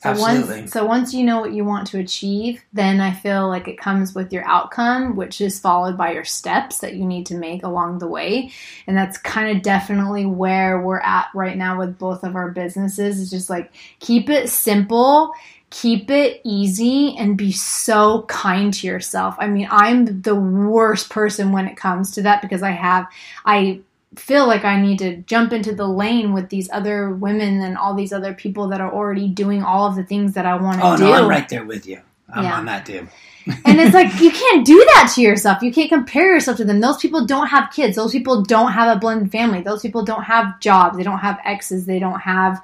[0.03, 0.59] So Absolutely.
[0.61, 3.79] once so once you know what you want to achieve, then I feel like it
[3.79, 7.63] comes with your outcome, which is followed by your steps that you need to make
[7.63, 8.51] along the way.
[8.85, 13.19] And that's kind of definitely where we're at right now with both of our businesses.
[13.19, 15.33] Is just like keep it simple
[15.69, 19.35] keep it easy and be so kind to yourself.
[19.37, 23.07] I mean, I'm the worst person when it comes to that because I have,
[23.45, 23.81] I
[24.15, 27.93] feel like I need to jump into the lane with these other women and all
[27.93, 30.87] these other people that are already doing all of the things that I want to
[30.87, 31.03] oh, do.
[31.05, 32.01] Oh, no, I'm right there with you.
[32.29, 32.57] I'm yeah.
[32.57, 33.07] on that too.
[33.65, 35.61] and it's like you can't do that to yourself.
[35.61, 36.81] You can't compare yourself to them.
[36.81, 37.95] Those people don't have kids.
[37.95, 39.61] Those people don't have a blended family.
[39.61, 40.97] Those people don't have jobs.
[40.97, 41.85] They don't have exes.
[41.85, 42.61] They don't have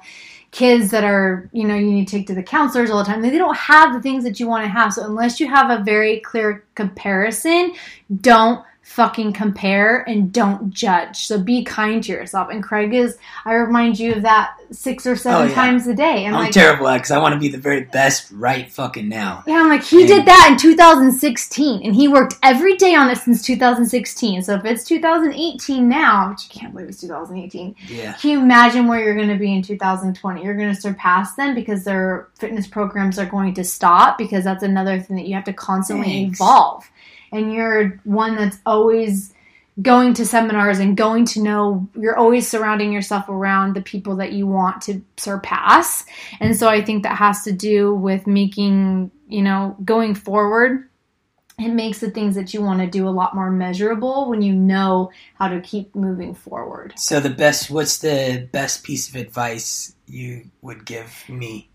[0.54, 3.20] kids that are, you know, you need to take to the counselors all the time.
[3.20, 4.92] They don't have the things that you want to have.
[4.92, 7.74] So unless you have a very clear comparison,
[8.20, 11.26] don't fucking compare and don't judge.
[11.26, 12.50] So be kind to yourself.
[12.50, 13.16] And Craig is,
[13.46, 15.54] I remind you of that six or seven oh, yeah.
[15.54, 16.26] times a day.
[16.26, 19.08] And I'm like, terrible at because I want to be the very best right fucking
[19.08, 19.42] now.
[19.46, 23.08] Yeah, I'm like, he and, did that in 2016 and he worked every day on
[23.08, 24.42] it since 2016.
[24.42, 28.12] So if it's 2018 now, which you can't believe it's 2018, yeah.
[28.12, 30.44] can you imagine where you're going to be in 2020?
[30.44, 34.62] You're going to surpass them because their fitness programs are going to stop because that's
[34.62, 36.38] another thing that you have to constantly Thanks.
[36.38, 36.90] evolve
[37.34, 39.34] and you're one that's always
[39.82, 44.32] going to seminars and going to know you're always surrounding yourself around the people that
[44.32, 46.04] you want to surpass.
[46.38, 50.88] And so I think that has to do with making, you know, going forward
[51.58, 54.52] it makes the things that you want to do a lot more measurable when you
[54.52, 56.94] know how to keep moving forward.
[56.96, 61.70] So the best what's the best piece of advice you would give me?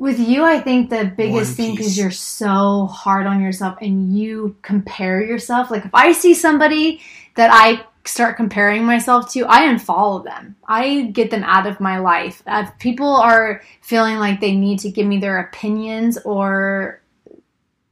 [0.00, 4.56] With you, I think the biggest thing is you're so hard on yourself and you
[4.62, 5.70] compare yourself.
[5.70, 7.02] Like if I see somebody
[7.34, 10.56] that I start comparing myself to, I unfollow them.
[10.66, 12.42] I get them out of my life.
[12.46, 17.02] If people are feeling like they need to give me their opinions or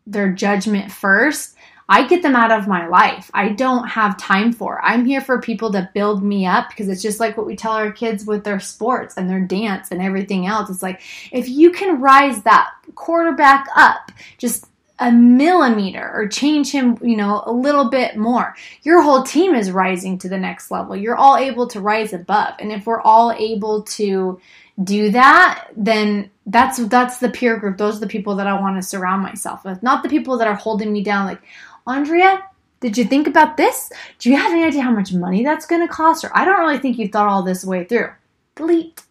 [0.07, 1.57] their judgment first,
[1.89, 3.31] I get them out of my life.
[3.33, 4.81] I don't have time for.
[4.85, 7.73] I'm here for people to build me up because it's just like what we tell
[7.73, 10.69] our kids with their sports and their dance and everything else.
[10.69, 11.01] It's like
[11.33, 14.67] if you can rise that quarterback up just
[14.99, 19.71] a millimeter or change him, you know, a little bit more, your whole team is
[19.71, 20.97] rising to the next level.
[20.97, 22.55] You're all able to rise above.
[22.59, 24.41] And if we're all able to
[24.83, 27.79] do that, then that's that's the peer group.
[27.79, 30.49] Those are the people that I want to surround myself with, not the people that
[30.49, 31.43] are holding me down like,
[31.89, 32.43] "Andrea,
[32.81, 33.91] did you think about this?
[34.19, 36.61] Do you have any idea how much money that's going to cost?" Or I don't
[36.61, 38.11] really think you thought all this way through.
[38.55, 39.03] Delete.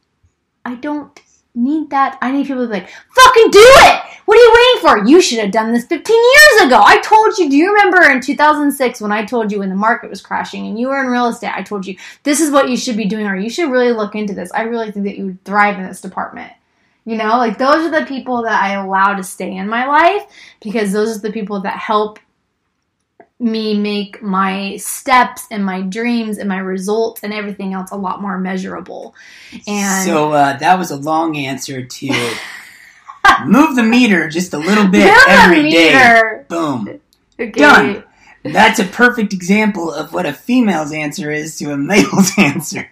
[0.63, 1.19] I don't
[1.57, 2.17] need that.
[2.21, 4.01] I need people to be like, fucking do it!
[4.25, 5.09] What are you waiting for?
[5.09, 6.81] You should have done this 15 years ago.
[6.83, 7.49] I told you.
[7.49, 10.77] Do you remember in 2006 when I told you when the market was crashing and
[10.77, 11.55] you were in real estate?
[11.55, 14.15] I told you this is what you should be doing, or you should really look
[14.15, 14.51] into this.
[14.51, 16.51] I really think that you would thrive in this department.
[17.05, 20.23] You know, like those are the people that I allow to stay in my life
[20.61, 22.19] because those are the people that help
[23.39, 28.21] me make my steps and my dreams and my results and everything else a lot
[28.21, 29.13] more measurable.
[29.67, 32.07] And so uh, that was a long answer to
[33.45, 36.43] move the meter just a little bit Move every day.
[36.47, 36.99] Boom.
[37.39, 37.51] Okay.
[37.51, 38.03] Done.
[38.43, 42.89] That's a perfect example of what a female's answer is to a male's answer.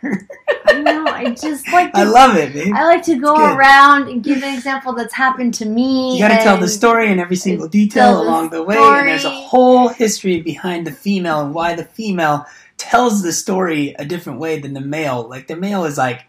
[1.15, 1.99] I just like to.
[1.99, 2.73] I love it, babe.
[2.75, 6.13] I like to go around and give an example that's happened to me.
[6.13, 9.25] You got to tell the story in every single detail along the way, and there's
[9.25, 12.45] a whole history behind the female and why the female
[12.78, 15.28] tells the story a different way than the male.
[15.28, 16.25] Like the male is like,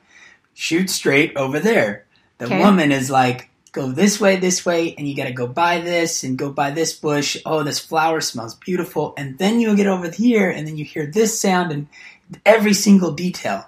[0.54, 2.04] shoot straight over there.
[2.38, 2.58] The Okay.
[2.58, 6.24] woman is like, go this way, this way, and you got to go by this
[6.24, 7.36] and go by this bush.
[7.44, 11.06] Oh, this flower smells beautiful, and then you get over here, and then you hear
[11.06, 11.88] this sound and
[12.44, 13.66] every single detail,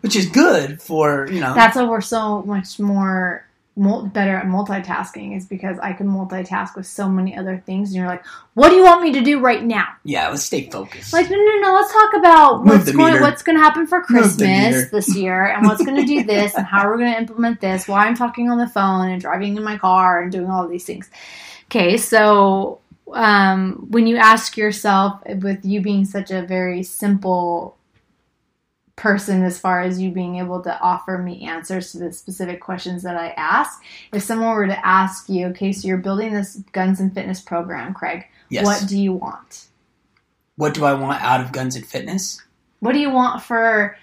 [0.00, 1.54] which is good for you know.
[1.54, 3.44] That's why we're so much more
[3.78, 8.08] better at multitasking is because I can multitask with so many other things, and you're
[8.08, 11.12] like, "What do you want me to do right now?" yeah, let's stay focused.
[11.12, 11.74] Like, no, no, no.
[11.74, 15.66] Let's talk about Move what's going, what's going to happen for Christmas this year, and
[15.66, 17.86] what's going to do this, and how we're going to implement this.
[17.86, 20.84] Why I'm talking on the phone and driving in my car and doing all these
[20.84, 21.08] things.
[21.66, 22.80] Okay, so
[23.12, 27.77] um, when you ask yourself, with you being such a very simple
[28.98, 33.02] person as far as you being able to offer me answers to the specific questions
[33.04, 33.80] that I ask.
[34.12, 37.94] If someone were to ask you, okay, so you're building this guns and fitness program,
[37.94, 38.64] Craig, yes.
[38.64, 39.68] what do you want?
[40.58, 42.42] what do I want out of Guns and Fitness?
[42.80, 43.96] What do you want for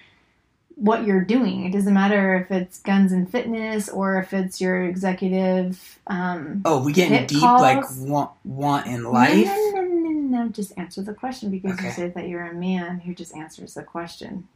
[0.76, 1.66] what you're doing?
[1.66, 6.00] It doesn't matter if it's guns and fitness or if it's your executive.
[6.08, 7.62] Um, Oh, we getting deep calls.
[7.62, 9.46] like want want in life.
[9.46, 10.50] No, no, no, no, no.
[10.50, 11.88] Just answer the question because Okay.
[11.88, 14.48] you said that you're a man who just answers the question.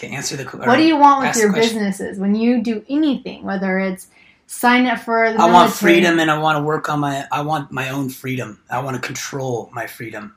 [0.00, 0.44] Answer the.
[0.44, 4.06] What do you want with your businesses when you do anything, whether it's
[4.46, 7.26] sign up for the I want freedom, and I want to work on my.
[7.32, 8.60] I want my own freedom.
[8.70, 10.36] I want to control my freedom.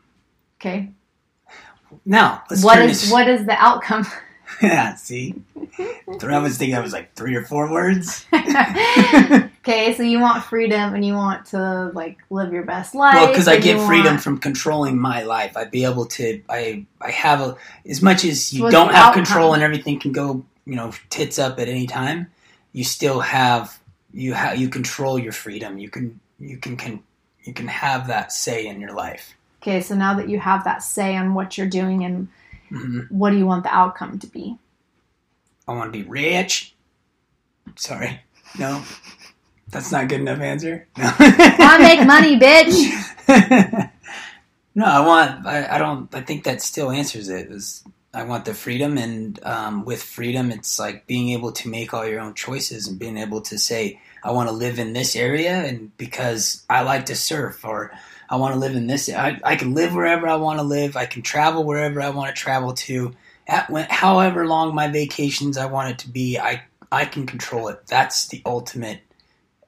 [0.60, 0.90] Okay.
[2.06, 3.12] Now let's What is this.
[3.12, 4.08] what is the outcome?
[4.62, 5.36] yeah, see,
[5.80, 8.26] I was thinking that was like three or four words.
[9.62, 13.16] okay, so you want freedom and you want to like live your best life.
[13.16, 16.42] Well, because I get freedom want- from controlling my life, I'd be able to.
[16.50, 19.24] I I have a as much as you What's don't have outcome?
[19.26, 22.28] control and everything can go, you know, tits up at any time.
[22.74, 23.80] You still have
[24.14, 25.78] you have you control your freedom.
[25.78, 27.04] You can you can can
[27.44, 29.34] you can have that say in your life.
[29.62, 32.28] Okay, so now that you have that say on what you're doing and
[32.70, 34.58] hmm what do you want the outcome to be?
[35.68, 36.74] I want to be rich.
[37.76, 38.20] Sorry,
[38.58, 38.82] no,
[39.72, 40.88] that's not good enough answer.
[40.98, 41.12] No.
[41.18, 43.90] I make money, bitch.
[44.76, 45.46] no, I want.
[45.46, 46.14] I, I don't.
[46.14, 47.50] I think that still answers it.
[47.52, 51.94] Is I want the freedom, and um, with freedom, it's like being able to make
[51.94, 55.16] all your own choices and being able to say, I want to live in this
[55.16, 57.92] area, and because I like to surf, or
[58.30, 59.10] I want to live in this.
[59.10, 60.98] I, I can live wherever I want to live.
[60.98, 63.14] I can travel wherever I want to travel to.
[63.48, 67.70] At when, however long my vacations I want it to be, I I can control
[67.70, 67.88] it.
[67.88, 69.02] That's the ultimate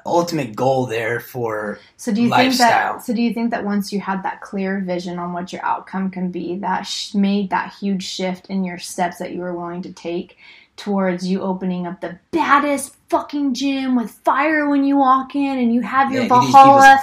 [0.06, 2.94] ultimate goal there for So do you Lifestyle.
[2.94, 3.06] think that?
[3.06, 6.12] So do you think that once you had that clear vision on what your outcome
[6.12, 9.82] can be, that sh- made that huge shift in your steps that you were willing
[9.84, 10.38] to take
[10.76, 15.74] towards you opening up the baddest fucking gym with fire when you walk in, and
[15.74, 17.00] you have your Yeah, Valhalla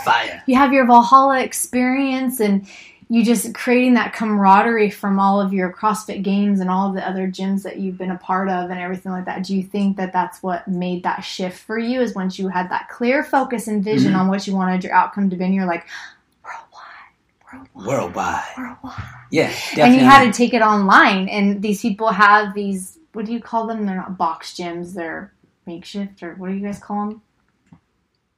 [0.47, 2.67] you have your Valhalla experience and
[3.13, 7.07] you just creating that camaraderie from all of your CrossFit games and all of the
[7.07, 9.43] other gyms that you've been a part of and everything like that.
[9.45, 12.01] Do you think that that's what made that shift for you?
[12.01, 14.19] Is once you had that clear focus and vision Mhm.
[14.21, 15.87] on what you wanted your outcome to be, and you're like,
[16.45, 18.45] worldwide, worldwide, Worldwide.
[18.57, 19.05] worldwide.
[19.33, 19.83] Yeah, definitely.
[19.83, 21.29] And you had to take it online.
[21.29, 23.87] And these people have these, what do you call them?
[23.87, 25.33] They're not box gyms, they're
[25.67, 27.23] makeshift, or what do you guys call them?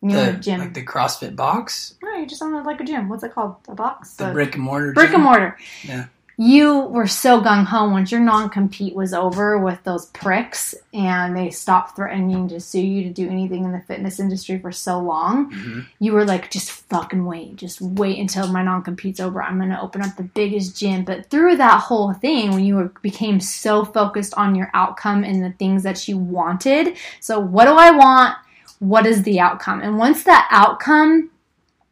[0.04, 0.60] You the, gym.
[0.60, 3.08] like the CrossFit box, you just own like a gym.
[3.08, 3.56] What's it called?
[3.68, 4.14] A box?
[4.14, 4.92] the The- brick and mortar.
[4.92, 5.16] brick gym.
[5.16, 5.58] and mortar.
[5.84, 6.06] Yeah.
[6.38, 11.36] You were so gung ho once your non compete was over with those pricks and
[11.36, 14.98] they stopped threatening to sue you to do anything in the fitness industry for so
[14.98, 15.52] long.
[15.52, 15.86] Mhm.
[16.00, 17.56] You were like, just fucking wait.
[17.56, 19.42] Just wait until my non compete's over.
[19.42, 21.04] I'm going to open up the biggest gym.
[21.04, 25.44] But through that whole thing, when you were, became so focused on your outcome and
[25.44, 28.36] the things that you wanted, so what do I want?
[28.78, 29.80] What is the outcome?
[29.82, 31.28] And once that outcome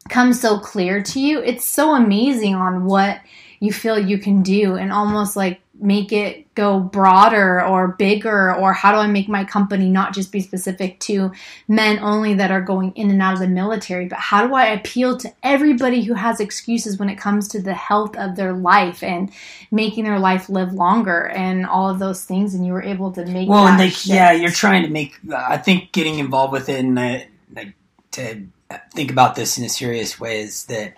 [0.08, 3.20] comes so clear to you, it's so amazing on what
[3.60, 8.72] you feel you can do and almost like make it go broader or bigger or
[8.72, 11.32] how do I make my company not just be specific to
[11.68, 14.66] men only that are going in and out of the military, but how do I
[14.66, 19.02] appeal to everybody who has excuses when it comes to the health of their life
[19.02, 19.30] and
[19.70, 23.24] making their life live longer and all of those things and you were able to
[23.24, 25.18] make Well, and they, yeah, you're trying to make.
[25.34, 27.20] I think getting involved with it and uh,
[27.54, 27.74] like
[28.12, 28.46] to
[28.94, 30.94] think about this in a serious way is that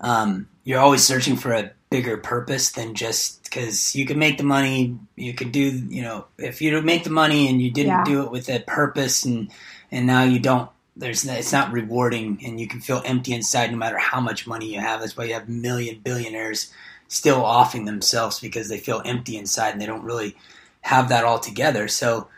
[0.00, 4.44] um, you're always searching for a bigger purpose than just because you can make the
[4.44, 4.98] money.
[5.16, 8.04] You could do, you know, if you make the money and you didn't Yeah.
[8.04, 9.50] do it with a purpose, and
[9.90, 10.68] and now you don't.
[10.96, 14.72] There's it's not rewarding, and you can feel empty inside no matter how much money
[14.72, 15.00] you have.
[15.00, 16.72] That's why you have million billionaires
[17.08, 20.36] still offing themselves because they feel empty inside and they don't really
[20.80, 21.86] have that all together.
[21.88, 22.28] So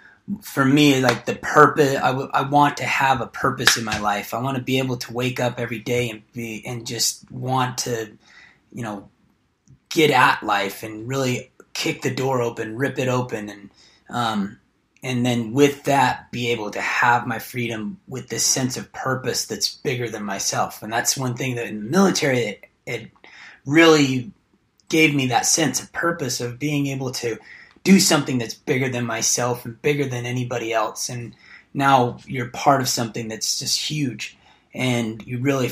[0.43, 3.99] for me, like the purpose, I, w- I want to have a purpose in my
[3.99, 4.35] life.
[4.35, 7.79] I want to be able to wake up every day and be and just want
[7.79, 8.13] to,
[8.73, 9.09] you know,
[9.89, 13.71] get at life and really kick the door open, rip it open, and
[14.09, 14.59] um,
[15.03, 19.47] and then with that, be able to have my freedom with this sense of purpose
[19.47, 20.83] that's bigger than myself.
[20.83, 23.11] And that's one thing that in the military, it, it
[23.65, 24.33] really
[24.89, 27.39] gave me that sense of purpose of being able to
[27.87, 31.09] do something that's bigger than myself and bigger than anybody else.
[31.09, 31.37] And
[31.73, 34.37] now you're part of something that's just huge,
[34.75, 35.71] and you really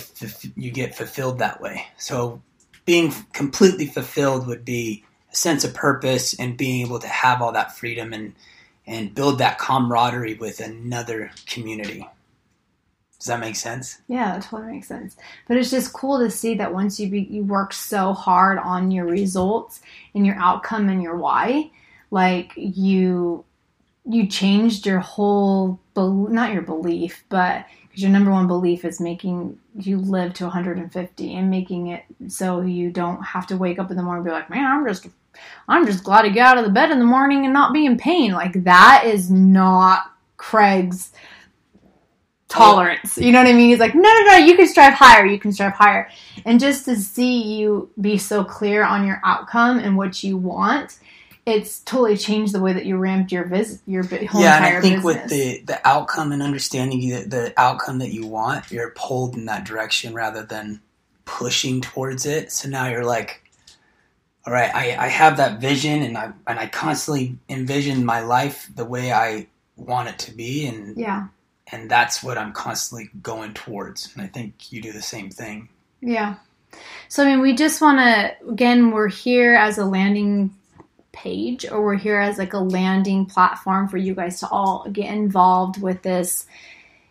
[0.55, 1.87] you get fulfilled that way.
[1.99, 2.41] So
[2.85, 5.03] being completely fulfilled would be
[5.33, 8.35] a sense of purpose and being able to have all that freedom and
[8.87, 12.07] and build that camaraderie with another community.
[13.19, 13.99] Does that make sense?
[14.07, 15.17] Yeah, that totally makes sense.
[15.49, 18.91] But it's just cool to see that once you be, you work so hard on
[18.91, 19.81] your results
[20.15, 21.71] and your outcome and your why,
[22.15, 23.45] like you
[24.07, 29.59] you changed your whole not your belief, but because your number one belief is making
[29.77, 33.97] you live to 150 and making it so you don't have to wake up in
[33.97, 35.09] the morning and be like, man, I'm just
[35.67, 37.85] I'm just glad to get out of the bed in the morning and not be
[37.85, 38.33] in pain.
[38.33, 41.11] Like that is not Craig's
[42.47, 43.19] tolerance.
[43.19, 43.71] You know what I mean?
[43.71, 45.27] He's like, no, no, no, you can strive higher.
[45.27, 46.09] You can strive higher.
[46.45, 50.99] And just to see you be so clear on your outcome and what you want,
[51.47, 54.81] it's totally changed the way that you ramped your visit, your whole yeah, and I
[54.81, 55.05] think business.
[55.05, 59.45] with the the outcome and understanding the, the outcome that you want, you're pulled in
[59.47, 60.81] that direction rather than
[61.27, 62.51] pushing towards it.
[62.51, 63.43] So now you're like,
[64.47, 68.71] all right, I, I have that vision, and I and I constantly envision my life
[68.75, 71.27] the way I want it to be, and yeah,
[71.71, 74.15] and that's what I'm constantly going towards.
[74.15, 75.69] And I think you do the same thing.
[76.01, 76.37] yeah.
[77.09, 80.55] So I mean, we just want to again, we're here as a landing
[81.15, 85.13] page, or we're here as like a landing platform for you guys to all get
[85.13, 86.47] involved with this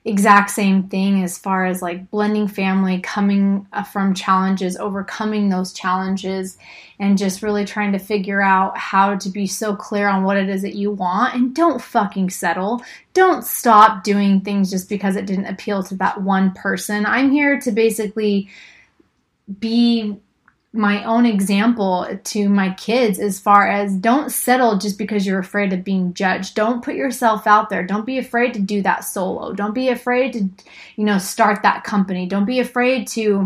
[0.06, 5.72] exact same thing as far as like blending family, coming uh, from challenges, overcoming those
[5.72, 6.58] challenges,
[7.00, 10.50] and just really trying to figure out how to be so clear on what it
[10.50, 12.84] is that you want and don't fucking settle.
[13.14, 17.06] Don't stop doing things just because it didn't appeal to that one person.
[17.06, 18.50] I'm here to basically
[19.60, 20.20] be
[20.74, 25.72] my own example to my kids as far as don't settle just because you're afraid
[25.72, 26.56] of being judged.
[26.56, 27.86] Don't put yourself out there.
[27.86, 29.54] Don't be afraid to do that solo.
[29.54, 30.50] Don't be afraid to,
[30.96, 32.26] you know, start that company.
[32.26, 33.46] Don't be afraid to,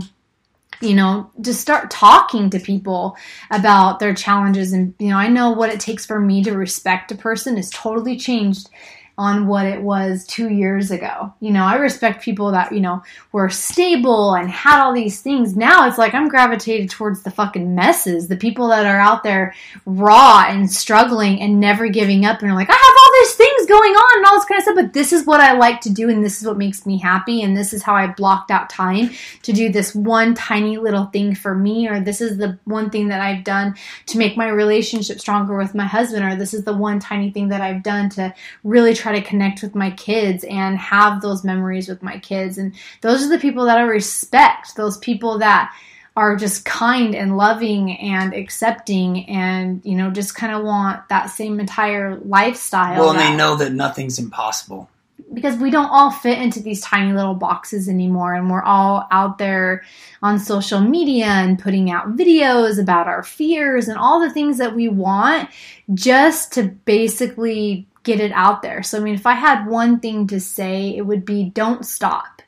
[0.80, 3.18] you know, just start talking to people
[3.52, 4.72] about their challenges.
[4.72, 7.70] And, you know, I know what it takes for me to respect a person is
[7.70, 8.70] totally changed
[9.18, 11.34] on what it was two years ago.
[11.40, 13.02] You know, I respect people that, you know,
[13.32, 15.56] were stable and had all these things.
[15.56, 19.56] Now it's like I'm gravitated towards the fucking messes, the people that are out there
[19.88, 23.68] raw and struggling and never giving up and are like, I have all these things,
[23.68, 25.90] going on and all this kind of stuff, but this is what I like to
[25.90, 28.70] do and this is what makes me happy and this is how I blocked out
[28.70, 29.10] time
[29.42, 33.08] to do this one tiny little thing for me or this is the one thing
[33.08, 33.76] that I've done
[34.08, 37.50] to make my relationship stronger with my husband or this is the one tiny thing
[37.50, 41.88] that I've done to really try to connect with my kids and have those memories
[41.88, 45.74] with my kids and those are the people that I respect, those people that
[46.16, 51.28] are just kind and loving and accepting and you know just kind of want that
[51.28, 54.90] same entire lifestyle Well, and that- they know that nothing's impossible.
[55.34, 59.38] because we don't all fit into these tiny little boxes anymore and we're all out
[59.38, 59.84] there
[60.24, 64.74] on social media and putting out videos about our fears and all the things that
[64.74, 65.50] we want
[65.94, 68.82] just to basically get it out there.
[68.82, 72.42] So I mean if I had one thing to say it would be don't stop.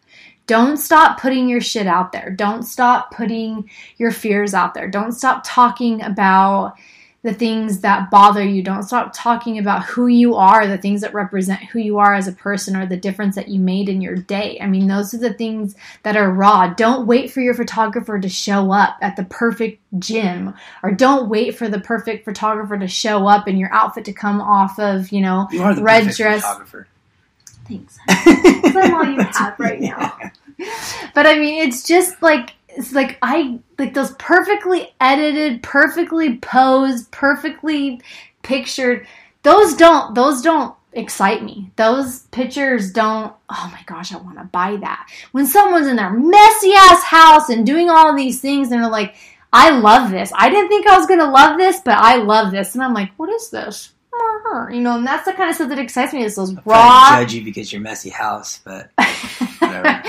[0.48, 2.32] Don't stop putting your shit out there.
[2.32, 4.90] Don't stop putting your fears out there.
[4.90, 6.76] Don't stop talking about
[7.22, 8.64] the things that bother you.
[8.64, 12.28] Don't stop talking about who you are, the things that represent who you are as
[12.30, 14.58] a person or the difference that you made in your day.
[14.62, 16.74] I mean, those are the things that are raw.
[16.74, 21.58] Don't wait for your photographer to show up at the perfect gym or don't wait
[21.58, 25.20] for the perfect photographer to show up and your outfit to come off of, you
[25.20, 26.42] know, You red dress.
[26.42, 26.88] photographer.
[27.68, 28.00] Thanks.
[28.08, 30.18] I'm all you have right now.
[31.14, 37.12] But I mean, it's just like it's like I like those perfectly edited, perfectly posed,
[37.12, 38.02] perfectly
[38.44, 39.08] pictured.
[39.44, 41.72] Those don't those don't excite me.
[41.76, 43.34] Those pictures don't.
[43.50, 45.10] Oh my gosh, I want to buy that.
[45.32, 49.16] When someone's in their messy ass house and doing all these things, and they're like,
[49.52, 50.32] "I love this.
[50.36, 53.12] I didn't think I was gonna love this, but I love this," and I'm like,
[53.18, 54.68] "What is this?" Uh-huh.
[54.70, 56.24] You know, and that's the kind of stuff that excites me.
[56.24, 58.90] Is those I'm raw judge you because you're messy house, but
[59.60, 60.02] Whatever.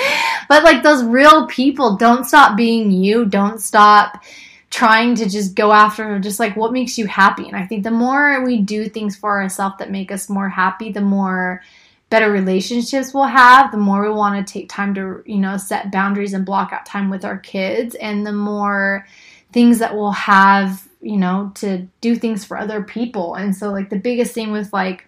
[0.50, 3.24] But like those real people don't stop being you.
[3.24, 4.24] Don't stop
[4.68, 7.46] trying to just go after just like what makes you happy.
[7.46, 10.90] And i think the more we do things for ourselves that make us more happy
[10.90, 11.62] the more
[12.08, 15.92] better relationships we'll have the more we want to take time to you know set
[15.92, 19.06] boundaries and block out time with our kids and the more
[19.52, 23.34] things that we'll have you know to do things for other people.
[23.34, 25.06] And so like the biggest thing with like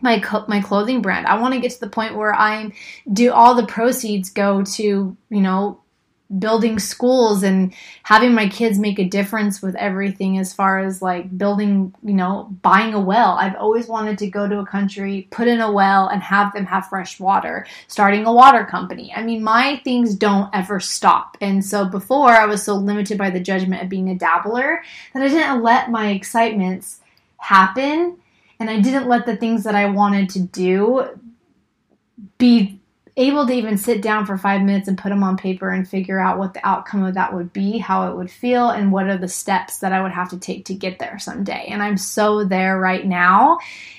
[0.00, 1.26] my co- my clothing brand.
[1.26, 2.72] I want to get to the point where i'm
[3.12, 5.78] do all the proceeds go to you know
[6.38, 7.74] building schools and
[8.04, 12.48] having my kids make a difference with everything as far as like building you know
[12.62, 13.32] buying a well.
[13.32, 16.64] I've always wanted to go to a country put in a well and have them
[16.66, 19.12] have fresh water starting a water company.
[19.14, 21.36] I mean my things don't ever stop.
[21.42, 24.82] And so before i was so limited by the judgment of being a dabbler
[25.12, 27.00] that i didn't let my excitements
[27.36, 28.16] happen
[28.62, 31.04] and i didn't let the things that i wanted to do
[32.38, 32.80] be
[33.16, 36.18] able to even sit down for five minutes and put them on paper and figure
[36.18, 39.18] out what the outcome of that would be, how it would feel, and what are
[39.18, 41.66] the steps that I would have to take to get there someday.
[41.68, 43.58] And I'm so there right now.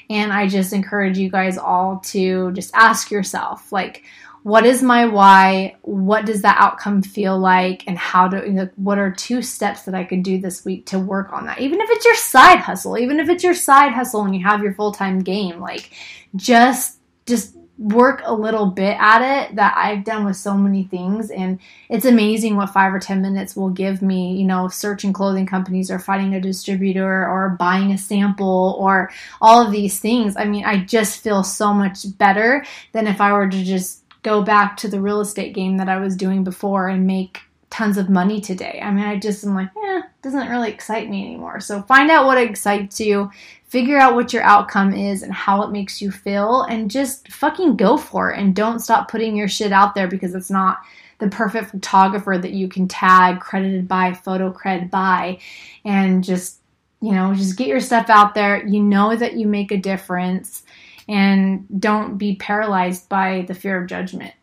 [0.09, 4.03] And I just encourage you guys all to just ask yourself, like,
[4.43, 5.77] what is my why?
[5.81, 7.85] What does that outcome feel like?
[7.87, 11.31] And how do, what are two steps that I could do this week to work
[11.31, 11.61] on that?
[11.61, 14.61] Even if it's your side hustle, even if it's your side hustle and you have
[14.61, 15.91] your full time game, like,
[16.35, 21.31] just, just work a little bit at it that I've done with so many things
[21.31, 25.47] and it's amazing what 5 or 10 minutes will give me, you know, searching clothing
[25.47, 30.37] companies or finding a distributor or buying a sample or all of these things.
[30.37, 34.41] I mean, I just feel so much better than if I were to just go
[34.41, 38.09] back to the real estate game that I was doing before and make tons of
[38.09, 38.79] money today.
[38.83, 41.59] I mean, I just am like, eh, doesn't really excite me anymore.
[41.59, 43.31] So find out what excites you,
[43.65, 47.75] figure out what your outcome is and how it makes you feel, and just fucking
[47.75, 48.39] go for it.
[48.39, 50.79] And don't stop putting your shit out there because it's not
[51.17, 55.39] the perfect photographer that you can tag, credited by, photo cred by,
[55.83, 56.59] and just,
[57.01, 58.65] you know, just get your stuff out there.
[58.65, 60.63] You know that you make a difference,
[61.07, 64.33] and don't be paralyzed by the fear of judgment.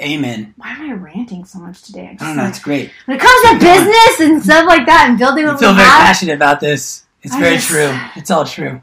[0.00, 0.54] amen.
[0.56, 2.06] Why am I ranting so much today?
[2.06, 2.42] I I just don't know.
[2.44, 2.90] like- It's great.
[3.04, 6.06] when it comes to business and stuff like that and building You feel very have,
[6.06, 7.04] passionate about this.
[7.22, 7.98] It's I very just- true.
[8.16, 8.80] It's all true.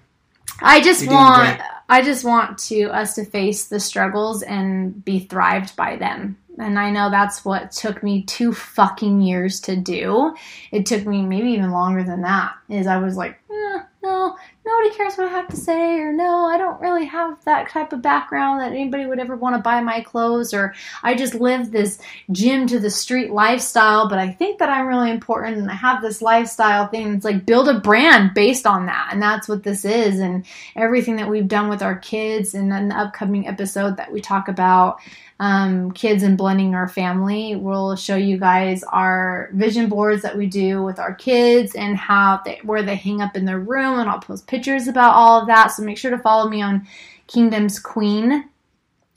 [0.62, 1.60] I just You're want.
[1.90, 6.38] I just want to us to face the struggles and be thrived by them.
[6.60, 10.36] And I know that's what took me two fucking years to do.
[10.72, 12.54] It took me maybe even longer than that.
[12.70, 16.46] Is I was like, eh, no, nobody cares what I have to say, or no,
[16.46, 19.82] I don't really have that type of background that anybody would ever want to buy
[19.82, 22.00] my clothes, or I just live this
[22.32, 26.02] gym to the street lifestyle, but I think that I'm really important and I have
[26.02, 27.14] this lifestyle thing.
[27.14, 29.10] It's like build a brand based on that.
[29.12, 30.20] And that's what this is.
[30.20, 30.46] And
[30.76, 35.00] everything that we've done with our kids and the upcoming episode that we talk about
[35.40, 37.56] um, kids and blending our family.
[37.56, 42.42] We'll show you guys our vision boards that we do with our kids and how
[42.44, 45.40] they, where they hang up in their room, and I'll I'll post pictures about all
[45.40, 45.68] of that.
[45.68, 46.88] So make sure to follow me on
[47.28, 48.50] Kingdom's Queen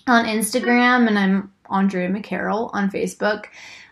[0.06, 3.46] on Instagram, and I'm Andrea McCarroll on Facebook.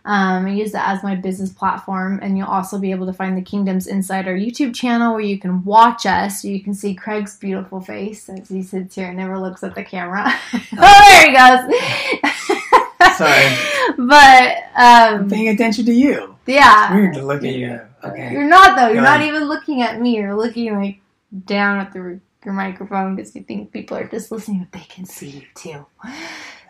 [0.05, 3.37] Um, I use that as my business platform, and you'll also be able to find
[3.37, 6.45] the Kingdoms Insider YouTube channel where you can watch us.
[6.45, 9.85] You can see Craig's beautiful face as he sits here and never looks at the
[9.85, 10.24] camera.
[10.79, 12.68] oh, there he goes.
[13.18, 13.55] Sorry.
[13.99, 16.37] but um, I'm paying attention to you.
[16.47, 16.87] Yeah.
[16.87, 17.81] It's weird to look at you.
[18.03, 18.33] Okay.
[18.33, 18.87] You're not though.
[18.87, 19.29] You're Go not ahead.
[19.29, 20.16] even looking at me.
[20.16, 21.01] You're looking like
[21.45, 25.05] down at the your microphone because you think people are just listening, but they can
[25.05, 25.85] see you too.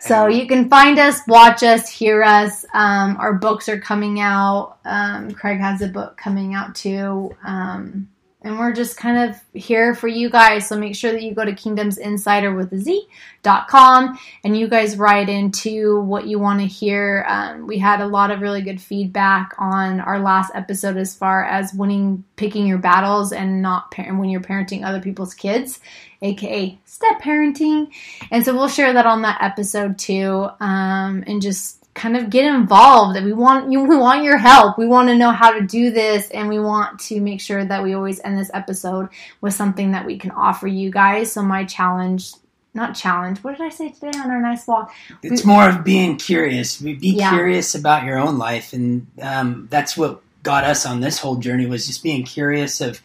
[0.01, 2.65] So you can find us, watch us, hear us.
[2.73, 4.77] Um, our books are coming out.
[4.85, 7.35] Um, Craig has a book coming out too.
[7.43, 8.09] Um,
[8.41, 10.67] and we're just kind of here for you guys.
[10.67, 13.05] So make sure that you go to kingdomsinsider with a Z
[13.43, 17.25] dot com and you guys write into what you want to hear.
[17.27, 21.43] Um, we had a lot of really good feedback on our last episode as far
[21.43, 25.79] as winning, picking your battles and not par- when you're parenting other people's kids,
[26.21, 27.91] aka step parenting.
[28.31, 32.45] And so we'll share that on that episode too, um, and just kind of get
[32.45, 33.21] involved.
[33.23, 33.83] We want you.
[33.89, 34.77] We want your help.
[34.77, 37.83] We want to know how to do this, and we want to make sure that
[37.83, 39.09] we always end this episode
[39.41, 41.31] with something that we can offer you guys.
[41.33, 42.31] So my challenge.
[42.71, 43.39] Not challenge.
[43.39, 44.93] What did I say today on our nice walk?
[45.23, 46.79] It's more of being curious.
[46.79, 47.31] Be be Yeah.
[47.31, 51.65] curious about your own life, and um, that's what got us on this whole journey
[51.65, 53.01] was just being curious of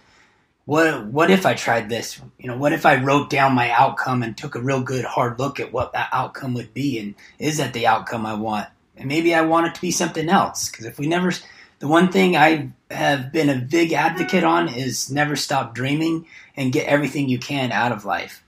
[0.67, 2.21] what what if I tried this?
[2.39, 5.39] You know, what if I wrote down my outcome and took a real good hard
[5.39, 8.69] look at what that outcome would be, and is that the outcome I want?
[8.97, 10.69] And maybe I want it to be something else.
[10.69, 11.33] Because if we never,
[11.79, 16.27] the one thing I have been a big advocate on is never stop dreaming
[16.57, 18.45] and get everything you can out of life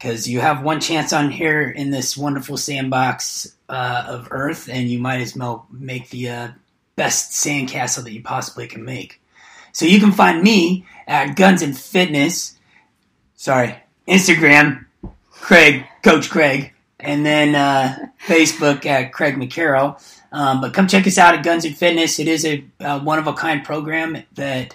[0.00, 4.88] because you have one chance on here in this wonderful sandbox uh, of Earth, and
[4.88, 6.48] you might as well make the uh,
[6.96, 9.20] best sandcastle that you possibly can make.
[9.72, 12.56] So you can find me at Guns and Fitness.
[13.36, 13.76] Sorry,
[14.08, 14.86] Instagram,
[15.30, 16.72] Craig, Coach Craig,
[17.02, 20.00] and then uh, Facebook at Craig McCarroll.
[20.32, 22.18] Um, but come check us out at Guns and Fitness.
[22.18, 24.74] It is a uh, one of a kind program that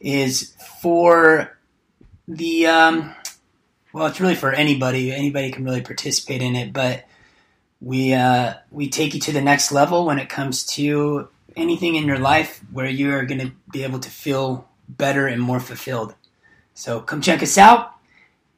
[0.00, 1.56] is for
[2.26, 3.14] the um,
[3.92, 5.12] well, it's really for anybody.
[5.12, 7.04] Anybody can really participate in it, but
[7.80, 12.06] we uh, we take you to the next level when it comes to anything in
[12.06, 16.14] your life where you are going to be able to feel better and more fulfilled.
[16.74, 17.92] So come check us out,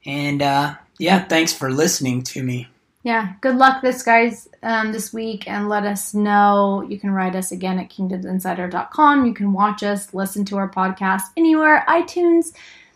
[0.04, 2.68] and uh, yeah, thanks for listening to me.
[3.06, 6.84] Yeah, good luck this guys um, this week and let us know.
[6.88, 9.24] You can write us again at kingdomsinsider.com.
[9.24, 12.52] You can watch us, listen to our podcast anywhere, iTunes.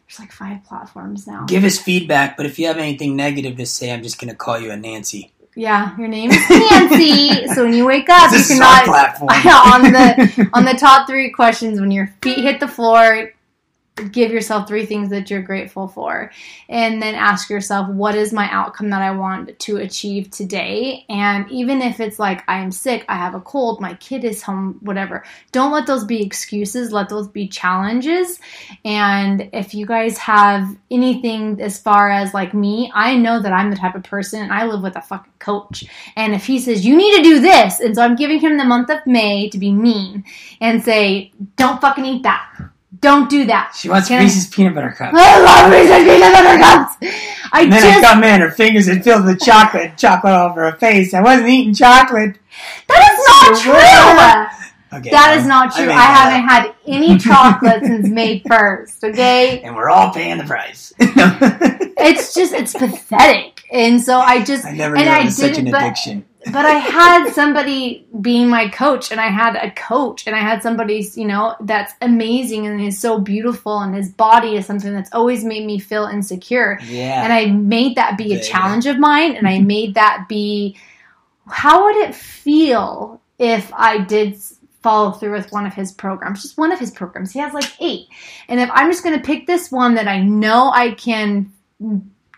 [0.09, 1.45] There's like five platforms now.
[1.47, 4.35] Give us feedback, but if you have anything negative to say, I'm just going to
[4.35, 5.33] call you a Nancy.
[5.55, 7.47] yeah, your name is Nancy.
[7.55, 11.93] so when you wake up, you cannot on the on the top three questions when
[11.93, 13.31] your feet hit the floor
[14.09, 16.31] give yourself three things that you're grateful for.
[16.69, 21.05] And then ask yourself what is my outcome that i want to achieve today?
[21.09, 24.43] And even if it's like i am sick i have a cold my kid is
[24.43, 26.93] home whatever don't let those be excuses.
[26.93, 28.39] Let those be challenges.
[28.85, 33.71] And if you guys have anything as far as like me i know that i'm
[33.71, 35.85] the type of person and i live with a fucking coach.
[36.17, 38.65] And if he says you need to do this and so i'm giving him the
[38.65, 40.25] month of may to be mean
[40.61, 42.49] and say don't fucking eat that
[42.99, 45.13] don't do that She wants Can I- Reese's peanut butter cup.
[45.15, 46.97] I love Reese's peanut butter cups.
[47.53, 50.51] I And then just I come in, her fingers had filled with chocolate, chocolate all
[50.51, 51.15] over her face.
[51.15, 52.37] I wasn't eating chocolate.
[52.89, 54.99] that is not So true.
[54.99, 55.87] Okay, That well, is not true.
[55.87, 59.05] made I, haven't had any chocolate since May first.
[59.05, 60.93] Okay, And we're all paying the price.
[60.99, 63.63] it's just it's pathetic.
[63.73, 66.25] And so I just I never and knew I such an addiction.
[66.47, 70.63] But I had somebody being my coach, and I had a coach, and I had
[70.63, 75.13] somebody, you know, that's amazing and is so beautiful, and his body is something that's
[75.13, 76.79] always made me feel insecure.
[76.85, 77.23] Yeah.
[77.23, 80.77] And I made that be a you challenge of mine, and I made that be
[81.47, 84.39] how would it feel if I did
[84.83, 87.33] follow through with one of his programs, just one of his programs.
[87.33, 88.09] He has like eight.
[88.49, 91.53] And if I'm just going to pick this one that I know I can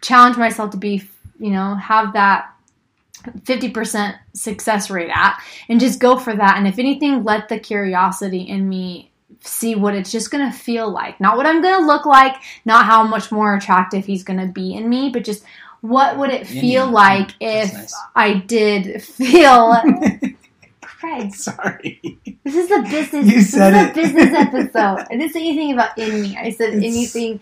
[0.01, 1.03] challenge myself to be,
[1.39, 2.53] you know, have that
[3.23, 6.57] 50% success rate at and just go for that.
[6.57, 9.11] And if anything, let the curiosity in me
[9.41, 11.21] see what it's just going to feel like.
[11.21, 14.47] Not what I'm going to look like, not how much more attractive he's going to
[14.47, 15.45] be in me, but just
[15.81, 16.93] what would it feel you.
[16.93, 17.95] like That's if nice.
[18.15, 19.77] I did feel
[20.81, 22.01] Craig, Sorry.
[22.45, 23.27] this is a business.
[23.27, 23.91] You this said is it.
[23.91, 25.07] a business episode.
[25.11, 26.37] I didn't say anything about in me.
[26.37, 27.41] I said It's- anything.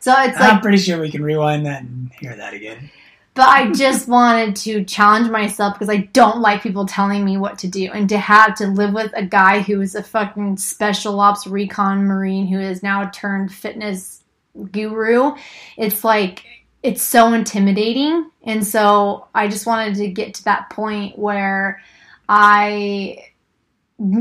[0.00, 2.90] So it's like I'm pretty sure we can rewind that and hear that again.
[3.38, 7.56] But I just wanted to challenge myself because I don't like people telling me what
[7.60, 11.20] to do, and to have to live with a guy who is a fucking special
[11.20, 14.24] ops recon marine who is now turned fitness
[14.72, 15.36] guru,
[15.76, 16.44] it's like
[16.82, 18.28] it's so intimidating.
[18.42, 21.80] And so I just wanted to get to that point where
[22.28, 23.27] I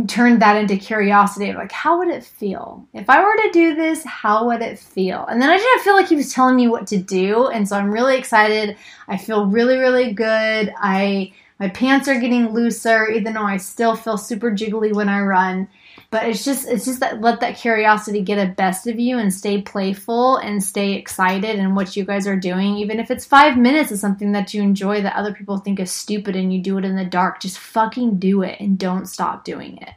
[0.08, 2.88] turned that into curiosity like how would it feel?
[2.94, 5.26] If i were to do this how would it feel?
[5.28, 7.78] And then i didn't feel like he was telling me what to do and so
[7.78, 8.76] i'm really excited.
[9.08, 10.74] I feel really really good.
[10.78, 15.20] I my pants are getting looser even though i still feel super jiggly when i
[15.22, 15.68] run
[16.10, 19.34] but it's just it's just that let that curiosity get a best of you and
[19.34, 23.58] stay playful and stay excited in what you guys are doing even if it's five
[23.58, 26.78] minutes of something that you enjoy that other people think is stupid and you do
[26.78, 29.94] it in the dark just fucking do it and don't stop doing it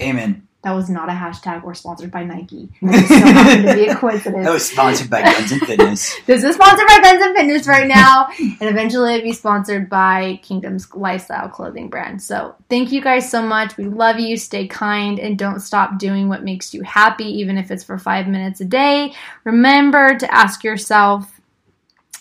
[0.00, 0.48] Amen.
[0.62, 3.96] That was not a hashtag or sponsored by nike that so happened to be a
[3.96, 6.18] coincidence That was sponsored by Guns and Fitness.
[6.26, 10.40] this is sponsored by Guns and Fitness right now, and eventually it'll be sponsored by
[10.42, 12.22] Kingdom's lifestyle clothing brand.
[12.22, 13.76] So thank you guys so much.
[13.76, 14.36] We love you.
[14.36, 18.26] Stay kind and don't stop doing what makes you happy, even if it's for five
[18.26, 19.12] minutes a day.
[19.44, 21.40] Remember to ask yourself,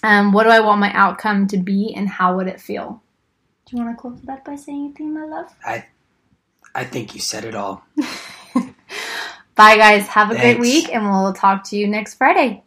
[0.04, 3.02] um, what do I want my outcome to be, and how would it feel?
[3.66, 5.54] Do you want to close that by saying anything, my love?
[5.64, 5.86] I
[6.84, 7.84] think you said it all.
[9.56, 10.08] Bye, guys.
[10.08, 12.64] Have a great week, and we'll talk to you next Friday.